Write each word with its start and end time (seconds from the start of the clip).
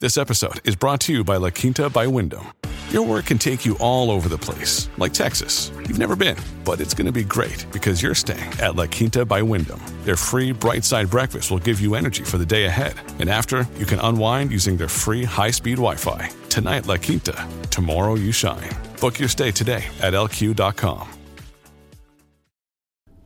This 0.00 0.16
episode 0.16 0.64
is 0.64 0.76
brought 0.76 1.00
to 1.00 1.12
you 1.12 1.24
by 1.24 1.38
La 1.38 1.50
Quinta 1.50 1.90
by 1.90 2.06
Wyndham. 2.06 2.52
Your 2.90 3.04
work 3.04 3.26
can 3.26 3.36
take 3.36 3.66
you 3.66 3.76
all 3.80 4.12
over 4.12 4.28
the 4.28 4.38
place, 4.38 4.88
like 4.96 5.12
Texas. 5.12 5.72
You've 5.88 5.98
never 5.98 6.14
been, 6.14 6.36
but 6.64 6.80
it's 6.80 6.94
going 6.94 7.06
to 7.06 7.12
be 7.12 7.24
great 7.24 7.66
because 7.72 8.00
you're 8.00 8.14
staying 8.14 8.48
at 8.60 8.76
La 8.76 8.86
Quinta 8.86 9.24
by 9.24 9.42
Wyndham. 9.42 9.80
Their 10.04 10.14
free 10.14 10.52
bright 10.52 10.84
side 10.84 11.10
breakfast 11.10 11.50
will 11.50 11.58
give 11.58 11.80
you 11.80 11.96
energy 11.96 12.22
for 12.22 12.38
the 12.38 12.46
day 12.46 12.66
ahead. 12.66 12.94
And 13.18 13.28
after, 13.28 13.66
you 13.76 13.86
can 13.86 13.98
unwind 13.98 14.52
using 14.52 14.76
their 14.76 14.86
free 14.86 15.24
high 15.24 15.50
speed 15.50 15.78
Wi 15.78 15.96
Fi. 15.96 16.30
Tonight, 16.48 16.86
La 16.86 16.96
Quinta. 16.96 17.34
Tomorrow, 17.72 18.14
you 18.14 18.30
shine. 18.30 18.70
Book 19.00 19.18
your 19.18 19.28
stay 19.28 19.50
today 19.50 19.84
at 20.00 20.14
lq.com. 20.14 21.08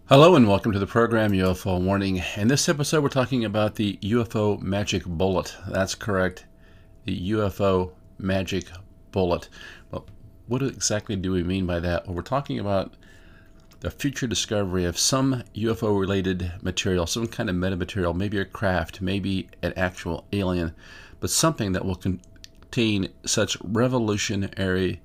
Hello 0.07 0.37
and 0.37 0.49
welcome 0.49 0.73
to 0.73 0.79
the 0.79 0.87
program 0.87 1.33
UFO 1.33 1.79
Warning. 1.83 2.23
In 2.39 2.49
this 2.49 2.67
episode, 2.67 3.03
we're 3.03 3.11
talking 3.11 3.45
about 3.45 3.75
the 3.75 3.99
UFO 3.99 4.59
magic 4.63 5.05
bullet. 5.05 5.55
That's 5.69 5.95
correct 5.95 6.47
the 7.05 7.31
UFO 7.31 7.93
magic 8.19 8.67
bullet. 9.11 9.49
Well, 9.91 10.07
what 10.47 10.63
exactly 10.63 11.17
do 11.17 11.33
we 11.33 11.43
mean 11.43 11.67
by 11.67 11.81
that? 11.81 12.07
Well, 12.07 12.17
we're 12.17 12.23
talking 12.23 12.59
about 12.59 12.95
the 13.81 13.91
future 13.91 14.29
discovery 14.29 14.85
of 14.85 14.97
some 14.97 15.43
UFO 15.57 15.99
related 15.99 16.53
material, 16.63 17.07
some 17.07 17.27
kind 17.27 17.51
of 17.51 17.57
metamaterial, 17.57 18.15
maybe 18.15 18.39
a 18.39 18.45
craft, 18.45 19.01
maybe 19.01 19.49
an 19.63 19.73
actual 19.77 20.25
alien, 20.33 20.73
but 21.19 21.31
something 21.31 21.73
that 21.73 21.85
will 21.85 21.97
contain 21.97 23.09
such 23.27 23.57
revolutionary 23.65 25.01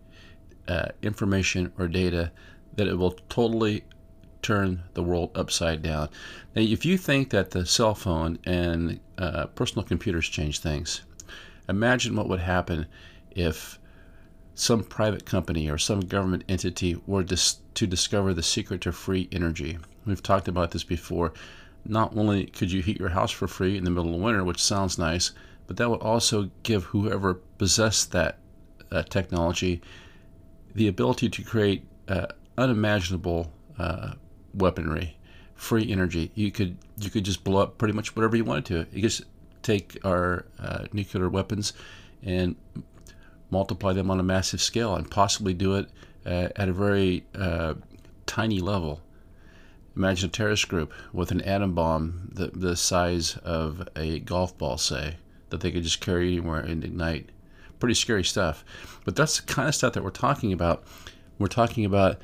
uh, 0.67 0.89
information 1.02 1.72
or 1.80 1.88
data 1.88 2.32
that 2.76 2.88
it 2.88 2.98
will 3.00 3.17
totally 3.30 3.84
turn 4.44 4.84
the 4.94 5.02
world 5.02 5.32
upside 5.34 5.82
down. 5.82 6.08
Now, 6.56 6.61
if 6.61 6.86
you 6.86 6.98
think 6.98 7.32
that 7.32 7.52
the 7.52 7.66
cell 7.66 7.95
phone 7.95 8.38
and 8.45 9.00
uh, 9.17 9.48
personal 9.48 9.84
computers 9.84 10.30
change 10.30 10.59
things, 10.59 11.02
Imagine 11.70 12.16
what 12.16 12.30
would 12.30 12.40
happen 12.40 12.88
if 13.32 13.80
some 14.56 14.84
private 14.84 15.26
company 15.26 15.70
or 15.70 15.78
some 15.78 16.00
government 16.02 16.44
entity 16.50 17.00
were 17.06 17.23
dis- 17.23 17.60
to 17.76 17.86
discover 17.86 18.34
the 18.34 18.44
secret 18.44 18.82
to 18.82 18.92
free 18.92 19.28
energy. 19.32 19.78
We've 20.06 20.23
talked 20.23 20.48
about 20.48 20.72
this 20.72 20.84
before. 20.84 21.34
Not 21.86 22.16
only 22.18 22.48
could 22.48 22.72
you 22.72 22.82
heat 22.82 23.00
your 23.00 23.10
house 23.10 23.32
for 23.32 23.48
free 23.48 23.78
in 23.78 23.84
the 23.84 23.92
middle 23.92 24.16
of 24.16 24.22
winter, 24.22 24.44
which 24.44 24.64
sounds 24.64 24.98
nice, 24.98 25.32
but 25.68 25.78
that 25.78 25.90
would 25.90 26.02
also 26.02 26.50
give 26.64 26.86
whoever 26.86 27.36
possessed 27.36 28.12
that 28.14 28.40
uh, 28.92 29.04
technology 29.04 29.82
the 30.73 30.88
ability 30.88 31.28
to 31.28 31.44
create 31.44 31.84
uh, 32.08 32.28
unimaginable 32.58 33.52
uh, 33.80 34.14
weaponry, 34.54 35.18
free 35.56 35.92
energy. 35.92 36.32
You 36.36 36.52
could 36.52 36.78
you 37.00 37.10
could 37.10 37.26
just 37.26 37.44
blow 37.44 37.62
up 37.62 37.78
pretty 37.78 37.94
much 37.94 38.16
whatever 38.16 38.36
you 38.38 38.44
wanted 38.44 38.66
to. 38.66 38.86
You 38.92 39.02
just 39.02 39.23
take 39.68 39.98
our 40.06 40.46
uh, 40.60 40.86
nuclear 40.94 41.28
weapons 41.28 41.73
and 42.23 42.56
multiply 43.50 43.94
them 43.94 44.10
on 44.10 44.20
a 44.20 44.23
massive 44.23 44.62
scale 44.62 44.96
and 44.96 45.12
possibly 45.12 45.54
do 45.54 45.76
it 45.76 45.90
uh, 46.26 46.50
at 46.56 46.70
a 46.70 46.73
very 46.73 47.26
uh, 47.36 47.73
tiny 48.26 48.60
level. 48.60 49.02
Imagine 49.95 50.30
a 50.30 50.32
terrorist 50.32 50.67
group 50.70 50.94
with 51.11 51.32
an 51.32 51.42
atom 51.42 51.73
bomb 51.73 52.30
the, 52.32 52.48
the 52.48 52.76
size 52.76 53.38
of 53.38 53.88
a 53.95 54.20
golf 54.20 54.58
ball, 54.58 54.77
say, 54.77 55.16
that 55.50 55.61
they 55.61 55.72
could 55.72 55.83
just 55.83 56.02
carry 56.02 56.27
anywhere 56.27 56.60
and 56.60 56.83
ignite. 56.83 57.30
Pretty 57.80 57.95
scary 57.95 58.23
stuff. 58.23 58.64
But 59.06 59.16
that's 59.16 59.39
the 59.39 59.54
kind 59.54 59.67
of 59.67 59.76
stuff 59.76 59.94
that 59.94 60.04
we're 60.04 60.11
talking 60.11 60.54
about. 60.54 60.83
We're 61.39 61.48
talking 61.48 61.86
about 61.86 62.20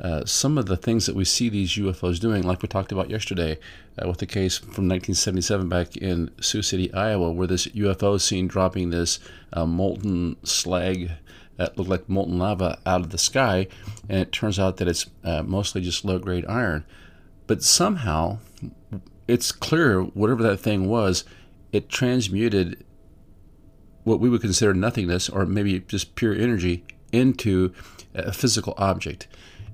uh, 0.00 0.24
some 0.24 0.58
of 0.58 0.66
the 0.66 0.76
things 0.76 1.06
that 1.06 1.16
we 1.16 1.24
see 1.24 1.48
these 1.48 1.72
UFOs 1.72 2.20
doing, 2.20 2.42
like 2.42 2.62
we 2.62 2.68
talked 2.68 2.92
about 2.92 3.10
yesterday 3.10 3.58
uh, 4.00 4.08
with 4.08 4.18
the 4.18 4.26
case 4.26 4.58
from 4.58 4.88
1977 4.88 5.68
back 5.68 5.96
in 5.96 6.30
Sioux 6.40 6.62
City, 6.62 6.92
Iowa, 6.94 7.32
where 7.32 7.46
this 7.46 7.66
UFO 7.68 8.20
seen 8.20 8.46
dropping 8.46 8.90
this 8.90 9.18
uh, 9.52 9.66
molten 9.66 10.36
slag 10.44 11.10
that 11.56 11.76
looked 11.76 11.90
like 11.90 12.08
molten 12.08 12.38
lava 12.38 12.78
out 12.86 13.00
of 13.00 13.10
the 13.10 13.18
sky, 13.18 13.66
and 14.08 14.20
it 14.20 14.30
turns 14.30 14.58
out 14.58 14.76
that 14.76 14.86
it's 14.88 15.06
uh, 15.24 15.42
mostly 15.42 15.80
just 15.80 16.04
low 16.04 16.18
grade 16.18 16.46
iron. 16.46 16.84
But 17.48 17.64
somehow, 17.64 18.38
it's 19.26 19.50
clear 19.50 20.02
whatever 20.02 20.42
that 20.44 20.58
thing 20.58 20.88
was, 20.88 21.24
it 21.72 21.88
transmuted 21.88 22.84
what 24.04 24.20
we 24.20 24.28
would 24.28 24.40
consider 24.40 24.72
nothingness, 24.72 25.28
or 25.28 25.44
maybe 25.44 25.80
just 25.80 26.14
pure 26.14 26.34
energy, 26.34 26.84
into 27.10 27.72
a 28.14 28.32
physical 28.32 28.74
object. 28.78 29.26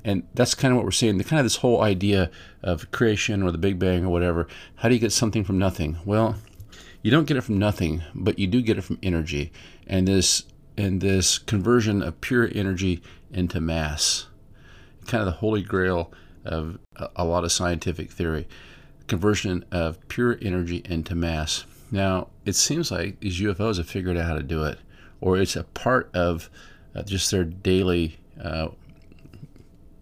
And 0.05 0.25
that's 0.35 0.55
kind 0.55 0.73
of 0.73 0.77
what 0.77 0.85
we're 0.85 0.91
seeing. 0.91 1.17
The 1.17 1.25
kind 1.25 1.41
of 1.41 1.47
this 1.47 1.57
whole 1.57 1.81
idea 1.81 2.31
of 2.63 2.91
creation 2.91 3.43
or 3.43 3.51
the 3.51 3.59
Big 3.59 3.79
Bang 3.79 4.05
or 4.05 4.11
whatever. 4.11 4.47
How 4.77 4.89
do 4.89 4.95
you 4.95 5.01
get 5.01 5.13
something 5.13 5.45
from 5.45 5.59
nothing? 5.59 5.97
Well, 6.05 6.37
you 7.03 7.11
don't 7.11 7.27
get 7.27 7.37
it 7.37 7.43
from 7.43 7.59
nothing, 7.59 8.03
but 8.15 8.39
you 8.39 8.47
do 8.47 8.63
get 8.63 8.79
it 8.79 8.83
from 8.83 8.99
energy. 9.03 9.53
And 9.87 10.07
this 10.09 10.45
and 10.77 11.01
this 11.01 11.39
conversion 11.39 12.03
of 12.03 12.21
pure 12.21 12.51
energy 12.53 13.03
into 13.33 13.61
mass, 13.61 14.27
kind 15.07 15.21
of 15.21 15.27
the 15.27 15.39
holy 15.39 15.63
grail 15.63 16.13
of 16.45 16.79
a 17.17 17.25
lot 17.25 17.45
of 17.45 17.53
scientific 17.53 18.11
theory, 18.11 18.49
conversion 19.07 19.65
of 19.71 20.07
pure 20.09 20.39
energy 20.43 20.83
into 20.85 21.15
mass. 21.15 21.65
Now, 21.91 22.29
it 22.45 22.57
seems 22.57 22.91
like 22.91 23.21
these 23.21 23.41
UFOs 23.41 23.77
have 23.77 23.89
figured 23.89 24.17
out 24.17 24.27
how 24.27 24.35
to 24.35 24.43
do 24.43 24.65
it, 24.65 24.79
or 25.21 25.39
it's 25.39 25.57
a 25.57 25.65
part 25.65 26.11
of 26.15 26.51
uh, 26.95 27.03
just 27.03 27.31
their 27.31 27.45
daily 27.45 28.19
uh, 28.43 28.69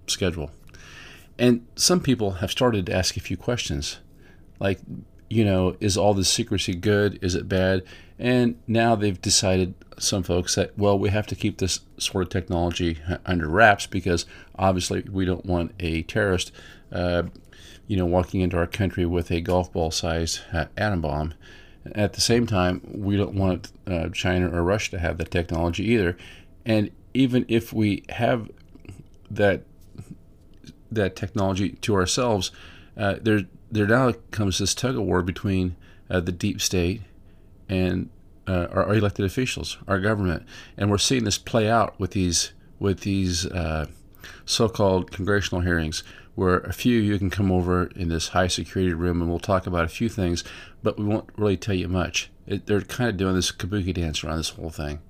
schedule. 0.06 0.50
And 1.38 1.66
some 1.76 2.00
people 2.00 2.32
have 2.32 2.50
started 2.50 2.86
to 2.86 2.94
ask 2.94 3.16
a 3.16 3.20
few 3.20 3.36
questions, 3.36 3.98
like, 4.60 4.80
you 5.28 5.44
know, 5.44 5.76
is 5.80 5.96
all 5.96 6.14
this 6.14 6.28
secrecy 6.28 6.74
good? 6.74 7.18
Is 7.22 7.34
it 7.34 7.48
bad? 7.48 7.82
And 8.18 8.60
now 8.66 8.94
they've 8.94 9.20
decided, 9.20 9.74
some 9.98 10.22
folks, 10.22 10.54
that, 10.54 10.76
well, 10.78 10.98
we 10.98 11.08
have 11.08 11.26
to 11.28 11.34
keep 11.34 11.58
this 11.58 11.80
sort 11.96 12.24
of 12.24 12.30
technology 12.30 12.98
under 13.24 13.48
wraps 13.48 13.86
because 13.86 14.26
obviously 14.56 15.02
we 15.10 15.24
don't 15.24 15.46
want 15.46 15.72
a 15.80 16.02
terrorist, 16.02 16.52
uh, 16.92 17.24
you 17.88 17.96
know, 17.96 18.06
walking 18.06 18.42
into 18.42 18.56
our 18.56 18.66
country 18.66 19.06
with 19.06 19.30
a 19.30 19.40
golf 19.40 19.72
ball 19.72 19.90
sized 19.90 20.40
uh, 20.52 20.66
atom 20.76 21.00
bomb. 21.00 21.34
At 21.94 22.12
the 22.12 22.20
same 22.20 22.46
time, 22.46 22.80
we 22.84 23.16
don't 23.16 23.34
want 23.34 23.72
uh, 23.86 24.10
China 24.10 24.54
or 24.54 24.62
Russia 24.62 24.92
to 24.92 24.98
have 25.00 25.18
the 25.18 25.24
technology 25.24 25.84
either. 25.84 26.16
And 26.64 26.90
even 27.14 27.44
if 27.48 27.72
we 27.72 28.04
have 28.10 28.50
that 29.30 29.64
that 30.94 31.16
technology 31.16 31.70
to 31.70 31.94
ourselves, 31.94 32.50
uh, 32.96 33.16
there 33.20 33.42
there 33.70 33.86
now 33.86 34.12
comes 34.30 34.58
this 34.58 34.74
tug 34.74 34.96
of 34.96 35.02
war 35.02 35.22
between 35.22 35.76
uh, 36.10 36.20
the 36.20 36.32
deep 36.32 36.60
state 36.60 37.00
and 37.68 38.10
uh, 38.46 38.66
our, 38.70 38.84
our, 38.84 38.94
elected 38.94 39.24
officials, 39.24 39.78
our 39.88 39.98
government, 39.98 40.44
and 40.76 40.90
we're 40.90 40.98
seeing 40.98 41.24
this 41.24 41.38
play 41.38 41.68
out 41.70 41.98
with 41.98 42.10
these 42.10 42.52
with 42.78 43.00
these 43.00 43.46
uh, 43.46 43.86
so-called 44.44 45.10
congressional 45.10 45.62
hearings, 45.62 46.02
where 46.34 46.58
a 46.58 46.72
few 46.72 46.98
of 46.98 47.04
you 47.04 47.18
can 47.18 47.30
come 47.30 47.52
over 47.52 47.86
in 47.94 48.08
this 48.08 48.28
high 48.28 48.48
security 48.48 48.92
room 48.92 49.22
and 49.22 49.30
we'll 49.30 49.38
talk 49.38 49.66
about 49.66 49.84
a 49.84 49.88
few 49.88 50.08
things, 50.08 50.42
but 50.82 50.98
we 50.98 51.04
won't 51.04 51.28
really 51.36 51.56
tell 51.56 51.74
you 51.74 51.88
much. 51.88 52.30
It, 52.46 52.66
they're 52.66 52.80
kind 52.80 53.08
of 53.08 53.16
doing 53.16 53.34
this 53.34 53.52
kabuki 53.52 53.94
dance 53.94 54.24
around 54.24 54.38
this 54.38 54.50
whole 54.50 54.70
thing. 54.70 55.00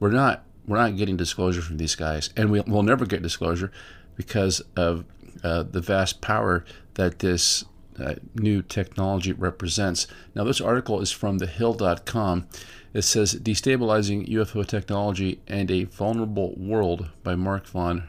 We're 0.00 0.10
not 0.10 0.44
we're 0.66 0.78
not 0.78 0.96
getting 0.96 1.16
disclosure 1.16 1.62
from 1.62 1.78
these 1.78 1.94
guys, 1.94 2.30
and 2.36 2.50
we, 2.50 2.60
will 2.60 2.82
never 2.82 3.06
get 3.06 3.22
disclosure 3.22 3.72
because 4.16 4.60
of 4.76 5.04
uh, 5.42 5.62
the 5.62 5.80
vast 5.80 6.20
power 6.20 6.64
that 6.94 7.18
this 7.20 7.64
uh, 7.98 8.14
new 8.34 8.62
technology 8.62 9.32
represents. 9.32 10.06
Now, 10.34 10.44
this 10.44 10.60
article 10.60 11.00
is 11.00 11.12
from 11.12 11.38
thehill.com. 11.38 12.48
It 12.94 13.02
says 13.02 13.34
Destabilizing 13.34 14.28
UFO 14.28 14.66
Technology 14.66 15.40
and 15.46 15.70
a 15.70 15.84
Vulnerable 15.84 16.54
World 16.56 17.08
by 17.22 17.34
Marik 17.34 17.66
von 17.66 18.08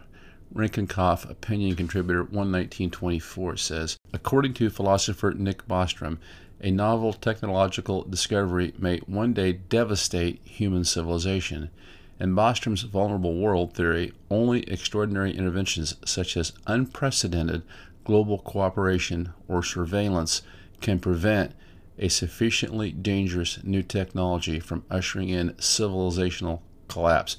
Rennenkampff, 0.53 1.29
opinion 1.29 1.75
contributor 1.75 2.23
11924 2.23 3.57
says 3.57 3.97
According 4.13 4.53
to 4.55 4.69
philosopher 4.69 5.31
Nick 5.31 5.67
Bostrom, 5.67 6.19
a 6.61 6.69
novel 6.69 7.11
technological 7.13 8.03
discovery 8.03 8.73
may 8.77 8.99
one 8.99 9.33
day 9.33 9.53
devastate 9.53 10.41
human 10.43 10.83
civilization. 10.83 11.71
In 12.19 12.35
Bostrom's 12.35 12.83
vulnerable 12.83 13.35
world 13.35 13.73
theory, 13.73 14.13
only 14.29 14.61
extraordinary 14.63 15.35
interventions 15.35 15.95
such 16.05 16.37
as 16.37 16.53
unprecedented 16.67 17.63
global 18.03 18.37
cooperation 18.37 19.33
or 19.47 19.63
surveillance 19.63 20.41
can 20.79 20.99
prevent 20.99 21.53
a 21.97 22.07
sufficiently 22.09 22.91
dangerous 22.91 23.59
new 23.63 23.83
technology 23.83 24.59
from 24.59 24.83
ushering 24.89 25.29
in 25.29 25.51
civilizational 25.53 26.61
collapse, 26.87 27.37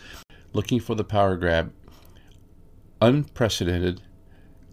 looking 0.52 0.80
for 0.80 0.94
the 0.94 1.04
power 1.04 1.36
grab, 1.36 1.72
unprecedented 3.00 4.00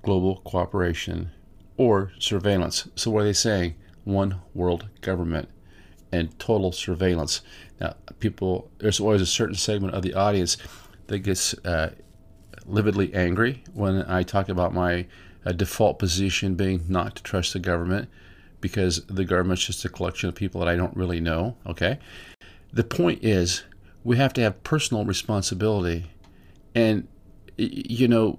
global 0.03 0.41
cooperation, 0.43 1.31
or 1.77 2.11
surveillance. 2.19 2.87
So, 2.95 3.11
what 3.11 3.21
are 3.21 3.25
they 3.25 3.33
saying? 3.33 3.75
One 4.03 4.41
world 4.53 4.87
government 5.01 5.49
and 6.11 6.37
total 6.39 6.71
surveillance. 6.71 7.41
Now, 7.81 7.95
people, 8.19 8.69
there's 8.77 8.99
always 8.99 9.21
a 9.21 9.25
certain 9.25 9.55
segment 9.55 9.95
of 9.95 10.03
the 10.03 10.13
audience 10.13 10.55
that 11.07 11.19
gets 11.19 11.53
uh, 11.65 11.95
lividly 12.67 13.11
angry 13.15 13.63
when 13.73 14.03
I 14.03 14.21
talk 14.21 14.49
about 14.49 14.71
my 14.71 15.07
uh, 15.45 15.51
default 15.51 15.97
position 15.97 16.53
being 16.53 16.83
not 16.87 17.15
to 17.15 17.23
trust 17.23 17.53
the 17.53 17.59
government 17.59 18.07
because 18.61 19.03
the 19.07 19.25
government's 19.25 19.65
just 19.65 19.83
a 19.83 19.89
collection 19.89 20.29
of 20.29 20.35
people 20.35 20.61
that 20.61 20.69
I 20.69 20.75
don't 20.75 20.95
really 20.95 21.19
know. 21.19 21.57
Okay. 21.65 21.97
The 22.71 22.83
point 22.83 23.23
is, 23.23 23.63
we 24.03 24.17
have 24.17 24.31
to 24.33 24.41
have 24.41 24.63
personal 24.63 25.03
responsibility. 25.03 26.11
And, 26.75 27.07
you 27.57 28.07
know, 28.07 28.37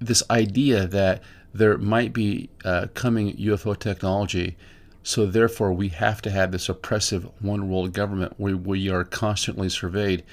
this 0.00 0.24
idea 0.30 0.88
that 0.88 1.22
there 1.52 1.78
might 1.78 2.12
be 2.12 2.50
uh, 2.64 2.88
coming 2.94 3.36
UFO 3.36 3.78
technology, 3.78 4.56
so 5.04 5.26
therefore 5.26 5.70
we 5.70 5.90
have 5.90 6.22
to 6.22 6.30
have 6.30 6.50
this 6.50 6.68
oppressive 6.68 7.28
one 7.40 7.68
world 7.68 7.92
government 7.92 8.32
where 8.38 8.56
we 8.56 8.88
are 8.88 9.04
constantly 9.04 9.68
surveyed, 9.68 10.24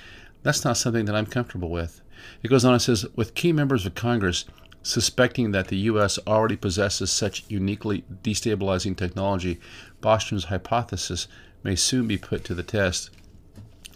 that's 0.44 0.64
not 0.64 0.78
something 0.78 1.06
that 1.06 1.16
I'm 1.16 1.26
comfortable 1.26 1.70
with. 1.70 2.02
It 2.42 2.48
goes 2.48 2.64
on 2.64 2.74
and 2.74 2.82
says, 2.82 3.06
with 3.16 3.36
key 3.36 3.52
members 3.52 3.86
of 3.86 3.96
Congress 3.96 4.46
suspecting 4.82 5.52
that 5.52 5.68
the 5.68 5.78
U.S. 5.78 6.18
already 6.26 6.56
possesses 6.56 7.12
such 7.12 7.44
uniquely 7.50 8.06
destabilizing 8.24 8.96
technology, 8.96 9.60
Bostrom's 10.00 10.46
hypothesis 10.46 11.28
may 11.64 11.76
soon 11.76 12.08
be 12.08 12.18
put 12.18 12.46
to 12.46 12.56
the 12.56 12.64
test. 12.64 13.10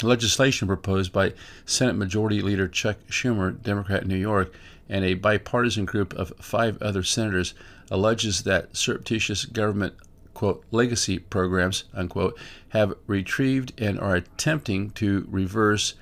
Legislation 0.03 0.67
proposed 0.67 1.13
by 1.13 1.33
Senate 1.65 1.95
Majority 1.95 2.41
Leader 2.41 2.67
Chuck 2.67 2.97
Schumer, 3.09 3.59
Democrat 3.63 4.05
New 4.05 4.17
York, 4.17 4.53
and 4.89 5.05
a 5.05 5.13
bipartisan 5.13 5.85
group 5.85 6.13
of 6.15 6.33
five 6.39 6.79
other 6.81 7.01
senators 7.01 7.53
alleges 7.89 8.43
that 8.43 8.75
surreptitious 8.75 9.45
government 9.45 9.95
quote 10.35 10.63
legacy 10.69 11.17
programs 11.17 11.85
unquote 11.95 12.37
have 12.69 12.93
retrieved 13.07 13.73
and 13.79 13.99
are 13.99 14.15
attempting 14.15 14.91
to 14.91 15.25
reverse 15.27 15.95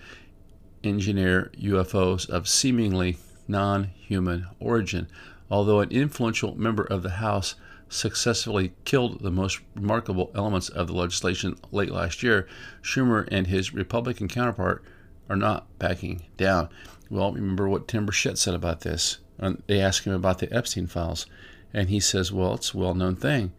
engineer 0.83 1.49
UFOs 1.57 2.29
of 2.29 2.49
seemingly 2.49 3.17
non 3.47 3.85
human 3.85 4.47
origin. 4.59 5.07
Although 5.49 5.79
an 5.79 5.91
influential 5.91 6.55
member 6.55 6.83
of 6.83 7.03
the 7.03 7.11
House 7.11 7.55
successfully 7.87 8.73
killed 8.85 9.21
the 9.21 9.31
most 9.31 9.59
remarkable 9.75 10.31
elements 10.33 10.67
of 10.67 10.87
the 10.87 10.93
legislation 10.93 11.55
late 11.71 11.91
last 11.91 12.23
year, 12.23 12.47
Schumer 12.81 13.27
and 13.31 13.47
his 13.47 13.73
Republican 13.73 14.27
counterpart 14.27 14.83
are 15.29 15.35
not 15.35 15.67
backing 15.79 16.23
down. 16.37 16.69
Well, 17.09 17.31
remember 17.31 17.69
what 17.69 17.87
Tim 17.87 18.07
Burchett 18.07 18.37
said 18.37 18.55
about 18.55 18.81
this. 18.81 19.19
They 19.67 19.79
asked 19.79 20.05
him 20.05 20.13
about 20.13 20.39
the 20.39 20.51
Epstein 20.51 20.87
files, 20.87 21.27
and 21.73 21.89
he 21.89 21.99
says, 21.99 22.31
Well, 22.31 22.55
it's 22.55 22.73
a 22.73 22.77
well 22.77 22.93
known 22.93 23.15
thing. 23.15 23.51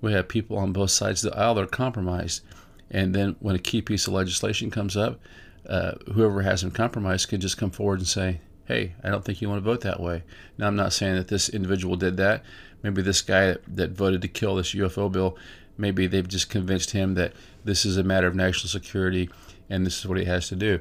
We 0.00 0.12
have 0.12 0.28
people 0.28 0.56
on 0.56 0.72
both 0.72 0.90
sides 0.90 1.24
of 1.24 1.32
the 1.32 1.38
aisle 1.38 1.54
that 1.54 1.64
are 1.64 1.66
compromised. 1.66 2.42
And 2.90 3.14
then 3.14 3.36
when 3.40 3.54
a 3.54 3.60
key 3.60 3.82
piece 3.82 4.06
of 4.06 4.14
legislation 4.14 4.70
comes 4.70 4.96
up, 4.96 5.20
uh, 5.68 5.92
whoever 6.12 6.42
has 6.42 6.62
them 6.62 6.70
compromised 6.70 7.28
can 7.28 7.40
just 7.40 7.58
come 7.58 7.70
forward 7.70 8.00
and 8.00 8.08
say, 8.08 8.40
hey, 8.66 8.94
I 9.02 9.10
don't 9.10 9.24
think 9.24 9.40
you 9.40 9.48
want 9.48 9.62
to 9.62 9.68
vote 9.70 9.82
that 9.82 10.00
way. 10.00 10.22
Now, 10.56 10.68
I'm 10.68 10.76
not 10.76 10.92
saying 10.92 11.16
that 11.16 11.28
this 11.28 11.48
individual 11.48 11.96
did 11.96 12.16
that. 12.16 12.44
Maybe 12.82 13.02
this 13.02 13.20
guy 13.20 13.46
that, 13.46 13.76
that 13.76 13.90
voted 13.90 14.22
to 14.22 14.28
kill 14.28 14.56
this 14.56 14.74
UFO 14.74 15.10
bill, 15.10 15.36
maybe 15.76 16.06
they've 16.06 16.26
just 16.26 16.50
convinced 16.50 16.92
him 16.92 17.14
that 17.14 17.32
this 17.64 17.84
is 17.84 17.96
a 17.96 18.02
matter 18.02 18.26
of 18.26 18.34
national 18.34 18.68
security 18.68 19.28
and 19.68 19.84
this 19.84 19.98
is 19.98 20.06
what 20.06 20.18
he 20.18 20.24
has 20.24 20.48
to 20.48 20.56
do. 20.56 20.80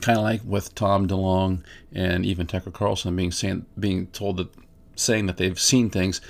Kind 0.00 0.18
of 0.18 0.24
like 0.24 0.42
with 0.44 0.74
Tom 0.74 1.06
DeLonge 1.08 1.62
and 1.92 2.24
even 2.24 2.46
Tucker 2.46 2.70
Carlson 2.70 3.14
being 3.16 3.32
saying, 3.32 3.66
being 3.78 4.08
told 4.08 4.36
that 4.38 4.48
saying 4.96 5.26
that 5.26 5.36
they've 5.36 5.60
seen 5.60 5.90
things 5.90 6.20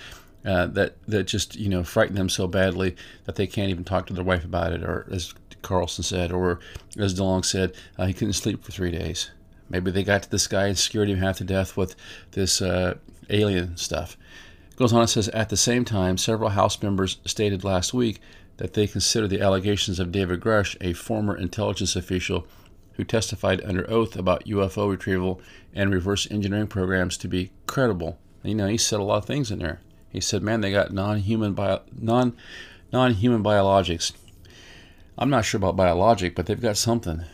uh, 0.47 0.67
that 0.67 0.97
that 1.09 1.25
just 1.25 1.57
you 1.57 1.69
know 1.69 1.83
frighten 1.83 2.15
them 2.15 2.29
so 2.29 2.47
badly 2.47 2.97
that 3.25 3.35
they 3.35 3.47
can't 3.47 3.71
even 3.71 3.85
talk 3.85 4.07
to 4.07 4.13
their 4.13 4.25
wife 4.25 4.45
about 4.45 4.73
it, 4.73 4.83
or 4.83 5.07
as 5.11 5.35
Carlson 5.63 6.05
said, 6.05 6.31
or 6.31 6.61
as 6.97 7.15
DeLonge 7.15 7.45
said, 7.45 7.75
uh, 7.99 8.07
he 8.07 8.13
couldn't 8.13 8.35
sleep 8.35 8.65
for 8.65 8.73
three 8.73 8.93
days. 8.93 9.31
Maybe 9.69 9.91
they 9.91 10.05
got 10.05 10.23
to 10.23 10.31
this 10.31 10.47
guy 10.47 10.69
and 10.69 10.79
scared 10.79 11.09
him 11.09 11.19
half 11.19 11.39
to 11.39 11.45
death 11.45 11.77
with 11.77 11.97
this 12.33 12.63
uh, 12.63 12.95
alien 13.29 13.77
stuff. 13.77 14.17
Goes 14.77 14.93
on 14.93 15.01
and 15.01 15.11
says, 15.11 15.29
at 15.31 15.49
the 15.49 15.57
same 15.57 15.85
time, 15.85 16.19
several 16.19 16.51
House 16.51 16.81
members 16.83 17.19
stated 17.25 17.65
last 17.65 17.93
week 17.93 18.21
that 18.59 18.75
they 18.75 18.87
consider 18.87 19.27
the 19.27 19.41
allegations 19.41 19.99
of 19.99 20.13
David 20.13 20.41
Grusch, 20.41 20.77
a 20.81 20.93
former 20.93 21.37
intelligence 21.37 21.97
official 21.97 22.47
who 22.93 23.05
testified 23.05 23.63
under 23.65 23.89
oath 23.91 24.17
about 24.17 24.45
UFO 24.45 24.91
retrieval 24.91 25.41
and 25.75 25.93
reverse 25.93 26.31
engineering 26.31 26.67
programs, 26.67 27.17
to 27.19 27.29
be 27.29 27.51
credible. 27.67 28.19
You 28.43 28.55
know, 28.55 28.67
he 28.67 28.79
said 28.79 29.01
a 29.01 29.03
lot 29.03 29.19
of 29.19 29.25
things 29.25 29.51
in 29.51 29.59
there. 29.59 29.81
He 30.17 30.23
said, 30.23 30.43
"Man, 30.43 30.63
they 30.63 30.73
got 30.73 30.95
non-human 30.95 31.53
bio, 31.53 31.83
non 31.93 32.33
non-human 32.91 33.45
biologics. 33.45 34.13
I'm 35.19 35.29
not 35.29 35.45
sure 35.45 35.59
about 35.59 35.77
biologic, 35.77 36.35
but 36.35 36.47
they've 36.47 36.59
got 36.59 36.79
something." 36.79 37.25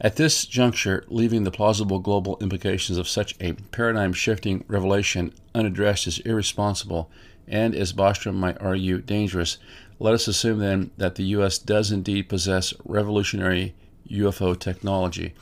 At 0.00 0.14
this 0.14 0.44
juncture, 0.44 1.04
leaving 1.08 1.42
the 1.42 1.50
plausible 1.50 1.98
global 1.98 2.38
implications 2.40 2.96
of 2.96 3.08
such 3.08 3.34
a 3.40 3.54
paradigm 3.72 4.12
shifting 4.12 4.64
revelation 4.68 5.32
unaddressed 5.52 6.06
is 6.06 6.20
irresponsible 6.20 7.10
and, 7.48 7.74
as 7.74 7.92
Bostrom 7.92 8.36
might 8.36 8.62
argue, 8.62 9.00
dangerous. 9.00 9.58
Let 9.98 10.14
us 10.14 10.28
assume 10.28 10.60
then 10.60 10.92
that 10.98 11.16
the 11.16 11.24
U.S. 11.24 11.58
does 11.58 11.90
indeed 11.90 12.28
possess 12.28 12.72
revolutionary 12.84 13.74
UFO 14.08 14.56
technology. 14.56 15.34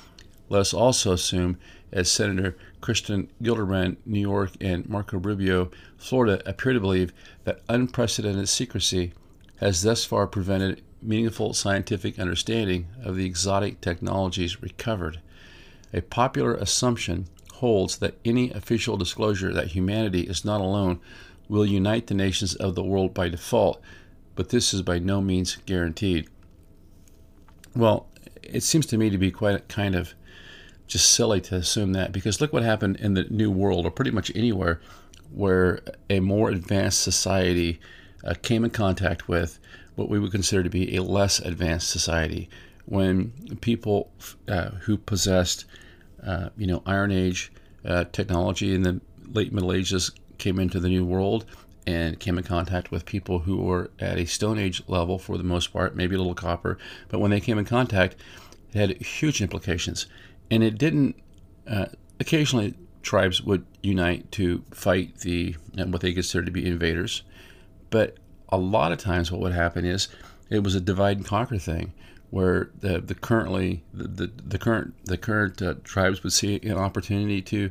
Let 0.48 0.62
us 0.62 0.72
also 0.72 1.12
assume, 1.12 1.58
as 1.94 2.10
Senator 2.10 2.56
Kirsten 2.82 3.30
Gillibrand, 3.42 3.96
New 4.04 4.20
York, 4.20 4.50
and 4.60 4.86
Marco 4.88 5.16
Rubio, 5.16 5.70
Florida, 5.96 6.42
appear 6.44 6.74
to 6.74 6.80
believe, 6.80 7.14
that 7.44 7.60
unprecedented 7.68 8.48
secrecy 8.48 9.12
has 9.60 9.82
thus 9.82 10.04
far 10.04 10.26
prevented 10.26 10.82
meaningful 11.00 11.54
scientific 11.54 12.18
understanding 12.18 12.86
of 13.02 13.16
the 13.16 13.24
exotic 13.24 13.80
technologies 13.80 14.60
recovered. 14.60 15.20
A 15.92 16.02
popular 16.02 16.54
assumption 16.54 17.28
holds 17.54 17.98
that 17.98 18.18
any 18.24 18.50
official 18.50 18.96
disclosure 18.96 19.52
that 19.52 19.68
humanity 19.68 20.22
is 20.22 20.44
not 20.44 20.60
alone 20.60 20.98
will 21.48 21.64
unite 21.64 22.08
the 22.08 22.14
nations 22.14 22.54
of 22.56 22.74
the 22.74 22.82
world 22.82 23.14
by 23.14 23.28
default, 23.28 23.80
but 24.34 24.48
this 24.48 24.74
is 24.74 24.82
by 24.82 24.98
no 24.98 25.20
means 25.20 25.56
guaranteed. 25.64 26.28
Well, 27.76 28.08
it 28.42 28.62
seems 28.62 28.86
to 28.86 28.98
me 28.98 29.10
to 29.10 29.18
be 29.18 29.30
quite 29.30 29.54
a 29.54 29.60
kind 29.60 29.94
of 29.94 30.14
just 30.86 31.10
silly 31.10 31.40
to 31.42 31.56
assume 31.56 31.92
that 31.92 32.12
because 32.12 32.40
look 32.40 32.52
what 32.52 32.62
happened 32.62 32.96
in 32.96 33.14
the 33.14 33.24
New 33.24 33.50
World, 33.50 33.86
or 33.86 33.90
pretty 33.90 34.10
much 34.10 34.30
anywhere 34.34 34.80
where 35.32 35.80
a 36.08 36.20
more 36.20 36.50
advanced 36.50 37.00
society 37.00 37.80
uh, 38.24 38.34
came 38.42 38.64
in 38.64 38.70
contact 38.70 39.28
with 39.28 39.58
what 39.96 40.08
we 40.08 40.18
would 40.18 40.32
consider 40.32 40.62
to 40.62 40.70
be 40.70 40.96
a 40.96 41.02
less 41.02 41.38
advanced 41.40 41.90
society. 41.90 42.48
When 42.86 43.32
people 43.60 44.10
uh, 44.48 44.70
who 44.82 44.96
possessed, 44.98 45.64
uh, 46.24 46.50
you 46.56 46.66
know, 46.66 46.82
Iron 46.86 47.10
Age 47.10 47.52
uh, 47.84 48.04
technology 48.12 48.74
in 48.74 48.82
the 48.82 49.00
late 49.32 49.52
Middle 49.52 49.72
Ages 49.72 50.10
came 50.38 50.58
into 50.58 50.80
the 50.80 50.88
New 50.88 51.04
World 51.04 51.46
and 51.86 52.18
came 52.18 52.38
in 52.38 52.44
contact 52.44 52.90
with 52.90 53.04
people 53.04 53.40
who 53.40 53.58
were 53.58 53.90
at 54.00 54.18
a 54.18 54.24
Stone 54.24 54.58
Age 54.58 54.82
level 54.86 55.18
for 55.18 55.36
the 55.36 55.44
most 55.44 55.72
part, 55.72 55.96
maybe 55.96 56.14
a 56.14 56.18
little 56.18 56.34
copper, 56.34 56.78
but 57.08 57.18
when 57.18 57.30
they 57.30 57.40
came 57.40 57.58
in 57.58 57.64
contact, 57.64 58.16
it 58.72 58.78
had 58.78 59.02
huge 59.02 59.40
implications. 59.42 60.06
And 60.50 60.62
it 60.62 60.78
didn't, 60.78 61.16
uh, 61.66 61.86
occasionally, 62.20 62.74
tribes 63.02 63.42
would 63.42 63.64
unite 63.82 64.30
to 64.32 64.64
fight 64.70 65.18
the 65.18 65.56
what 65.74 66.00
they 66.00 66.12
considered 66.12 66.46
to 66.46 66.52
be 66.52 66.66
invaders, 66.66 67.22
but 67.90 68.16
a 68.48 68.56
lot 68.56 68.92
of 68.92 68.98
times 68.98 69.30
what 69.30 69.40
would 69.40 69.52
happen 69.52 69.84
is 69.84 70.08
it 70.50 70.62
was 70.62 70.74
a 70.74 70.80
divide 70.80 71.18
and 71.18 71.26
conquer 71.26 71.58
thing 71.58 71.92
where 72.30 72.70
the, 72.80 73.00
the 73.00 73.14
currently 73.14 73.82
the, 73.92 74.08
the, 74.08 74.32
the 74.44 74.58
current 74.58 74.94
the 75.04 75.18
current 75.18 75.60
uh, 75.62 75.74
tribes 75.84 76.22
would 76.22 76.32
see 76.32 76.58
an 76.62 76.76
opportunity 76.76 77.40
to 77.40 77.70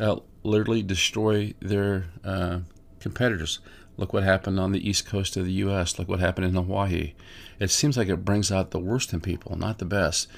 uh, 0.00 0.16
literally 0.42 0.82
destroy 0.82 1.54
their 1.60 2.06
uh, 2.24 2.58
competitors. 3.00 3.60
Look 3.96 4.12
what 4.12 4.22
happened 4.22 4.58
on 4.58 4.72
the 4.72 4.88
east 4.88 5.06
coast 5.06 5.36
of 5.36 5.44
the 5.44 5.52
U.S. 5.52 5.98
Look 5.98 6.08
what 6.08 6.20
happened 6.20 6.46
in 6.46 6.54
Hawaii. 6.54 7.14
It 7.58 7.70
seems 7.70 7.96
like 7.96 8.08
it 8.08 8.24
brings 8.24 8.50
out 8.50 8.70
the 8.70 8.78
worst 8.78 9.12
in 9.12 9.20
people, 9.20 9.56
not 9.56 9.78
the 9.78 9.84
best. 9.84 10.28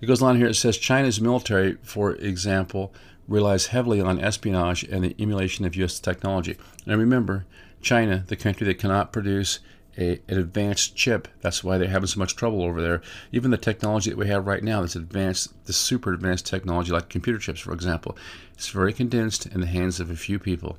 It 0.00 0.06
goes 0.06 0.22
on 0.22 0.36
here. 0.36 0.46
It 0.46 0.54
says 0.54 0.78
China's 0.78 1.20
military, 1.20 1.76
for 1.82 2.12
example, 2.12 2.92
relies 3.28 3.66
heavily 3.66 4.00
on 4.00 4.18
espionage 4.20 4.82
and 4.84 5.04
the 5.04 5.14
emulation 5.18 5.64
of 5.64 5.76
U.S. 5.76 6.00
technology. 6.00 6.56
And 6.86 6.98
remember, 6.98 7.46
China, 7.80 8.24
the 8.26 8.36
country 8.36 8.66
that 8.66 8.78
cannot 8.78 9.12
produce 9.12 9.60
a, 9.98 10.20
an 10.28 10.38
advanced 10.38 10.96
chip. 10.96 11.28
That's 11.40 11.62
why 11.62 11.78
they're 11.78 11.88
having 11.88 12.06
so 12.06 12.18
much 12.18 12.36
trouble 12.36 12.62
over 12.62 12.80
there. 12.80 13.02
Even 13.32 13.50
the 13.50 13.58
technology 13.58 14.10
that 14.10 14.16
we 14.16 14.28
have 14.28 14.46
right 14.46 14.62
now, 14.62 14.82
this 14.82 14.96
advanced, 14.96 15.52
this 15.66 15.76
super 15.76 16.12
advanced 16.12 16.46
technology, 16.46 16.92
like 16.92 17.08
computer 17.08 17.38
chips, 17.38 17.60
for 17.60 17.72
example, 17.72 18.16
it's 18.54 18.68
very 18.68 18.92
condensed 18.92 19.46
in 19.46 19.60
the 19.60 19.66
hands 19.66 20.00
of 20.00 20.10
a 20.10 20.16
few 20.16 20.38
people. 20.38 20.78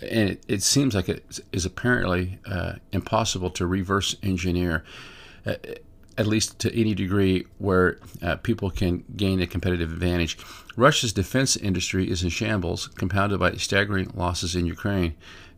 and 0.00 0.30
it, 0.30 0.44
it 0.48 0.62
seems 0.62 0.94
like 0.94 1.08
it 1.08 1.40
is 1.52 1.64
apparently 1.64 2.38
uh, 2.46 2.74
impossible 2.92 3.50
to 3.50 3.66
reverse 3.66 4.16
engineer. 4.22 4.84
Uh, 5.46 5.54
at 6.16 6.26
least 6.26 6.58
to 6.60 6.74
any 6.74 6.94
degree 6.94 7.46
where 7.58 7.98
uh, 8.22 8.36
people 8.36 8.70
can 8.70 9.04
gain 9.16 9.40
a 9.40 9.46
competitive 9.46 9.92
advantage. 9.92 10.38
Russia's 10.76 11.12
defense 11.12 11.56
industry 11.56 12.10
is 12.10 12.22
in 12.22 12.30
shambles, 12.30 12.88
compounded 12.88 13.38
by 13.40 13.52
staggering 13.52 14.10
losses 14.14 14.54
in 14.54 14.66
Ukraine. 14.66 15.14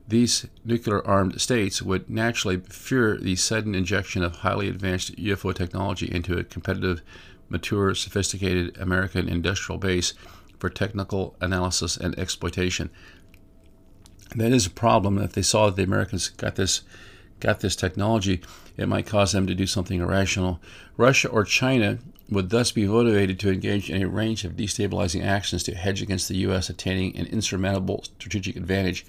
These 0.08 0.46
nuclear 0.64 1.04
armed 1.06 1.40
states 1.40 1.82
would 1.82 2.08
naturally 2.08 2.58
fear 2.58 3.16
the 3.16 3.36
sudden 3.36 3.75
injection 3.75 4.22
of 4.22 4.36
highly 4.36 4.68
advanced 4.68 5.16
UFO 5.16 5.54
technology 5.54 6.06
into 6.06 6.38
a 6.38 6.44
competitive, 6.44 7.02
mature, 7.48 7.94
sophisticated 7.94 8.76
American 8.78 9.28
industrial 9.28 9.78
base 9.78 10.14
for 10.58 10.70
technical 10.70 11.36
analysis 11.40 11.96
and 11.96 12.16
exploitation. 12.18 12.90
That 14.34 14.52
is 14.52 14.66
a 14.66 14.70
problem. 14.70 15.18
If 15.18 15.32
they 15.32 15.42
saw 15.42 15.66
that 15.66 15.76
the 15.76 15.82
Americans 15.82 16.28
got 16.28 16.56
this 16.56 16.82
got 17.40 17.61
this 17.61 17.76
technology, 17.76 18.40
it 18.76 18.88
might 18.88 19.07
cause 19.07 19.33
them 19.33 19.47
to 19.47 19.55
do 19.55 19.66
something 19.66 20.00
irrational. 20.00 20.61
Russia 20.97 21.28
or 21.28 21.45
China 21.45 21.99
would 22.28 22.50
thus 22.50 22.73
be 22.73 22.87
motivated 22.87 23.38
to 23.38 23.52
engage 23.52 23.88
in 23.88 24.02
a 24.02 24.09
range 24.09 24.45
of 24.45 24.57
destabilizing 24.57 25.25
actions 25.25 25.62
to 25.62 25.75
hedge 25.75 26.02
against 26.02 26.28
the 26.28 26.37
U.S. 26.38 26.69
attaining 26.69 27.16
an 27.16 27.26
insurmountable 27.26 28.02
strategic 28.05 28.57
advantage. 28.57 29.07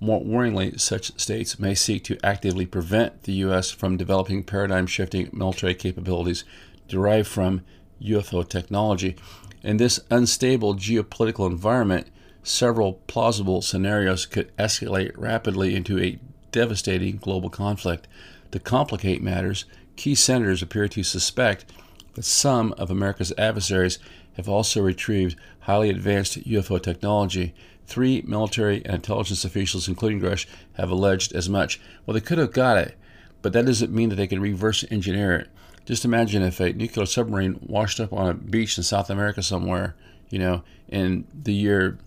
More 0.00 0.20
worryingly, 0.20 0.78
such 0.80 1.18
states 1.20 1.58
may 1.58 1.74
seek 1.74 2.04
to 2.04 2.18
actively 2.24 2.66
prevent 2.66 3.24
the 3.24 3.32
U.S. 3.34 3.70
from 3.70 3.96
developing 3.96 4.42
paradigm 4.42 4.86
shifting 4.86 5.28
military 5.32 5.74
capabilities 5.74 6.44
derived 6.88 7.28
from 7.28 7.62
UFO 8.02 8.48
technology. 8.48 9.16
In 9.62 9.76
this 9.76 10.00
unstable 10.10 10.74
geopolitical 10.74 11.48
environment, 11.48 12.08
several 12.42 12.94
plausible 13.06 13.60
scenarios 13.60 14.24
could 14.24 14.56
escalate 14.56 15.12
rapidly 15.16 15.74
into 15.74 15.98
a 15.98 16.18
devastating 16.52 17.16
global 17.16 17.50
conflict. 17.50 18.08
To 18.52 18.58
complicate 18.58 19.22
matters, 19.22 19.64
key 19.96 20.14
senators 20.14 20.62
appear 20.62 20.88
to 20.88 21.02
suspect 21.02 21.66
that 22.14 22.24
some 22.24 22.72
of 22.74 22.90
America's 22.90 23.32
adversaries 23.36 23.98
have 24.34 24.48
also 24.48 24.80
retrieved 24.80 25.36
highly 25.60 25.90
advanced 25.90 26.42
UFO 26.44 26.82
technology. 26.82 27.54
Three 27.86 28.22
military 28.26 28.84
and 28.84 28.96
intelligence 28.96 29.44
officials, 29.44 29.88
including 29.88 30.20
Grusch, 30.20 30.46
have 30.74 30.90
alleged 30.90 31.34
as 31.34 31.48
much. 31.48 31.80
Well, 32.06 32.14
they 32.14 32.20
could 32.20 32.38
have 32.38 32.52
got 32.52 32.78
it, 32.78 32.96
but 33.42 33.52
that 33.52 33.66
doesn't 33.66 33.92
mean 33.92 34.08
that 34.10 34.16
they 34.16 34.26
can 34.26 34.40
reverse 34.40 34.84
engineer 34.90 35.36
it. 35.36 35.48
Just 35.86 36.04
imagine 36.04 36.42
if 36.42 36.60
a 36.60 36.72
nuclear 36.72 37.06
submarine 37.06 37.58
washed 37.62 37.98
up 37.98 38.12
on 38.12 38.28
a 38.28 38.34
beach 38.34 38.76
in 38.76 38.84
South 38.84 39.08
America 39.10 39.42
somewhere, 39.42 39.96
you 40.28 40.38
know, 40.38 40.62
in 40.88 41.26
the 41.34 41.54
year 41.54 41.98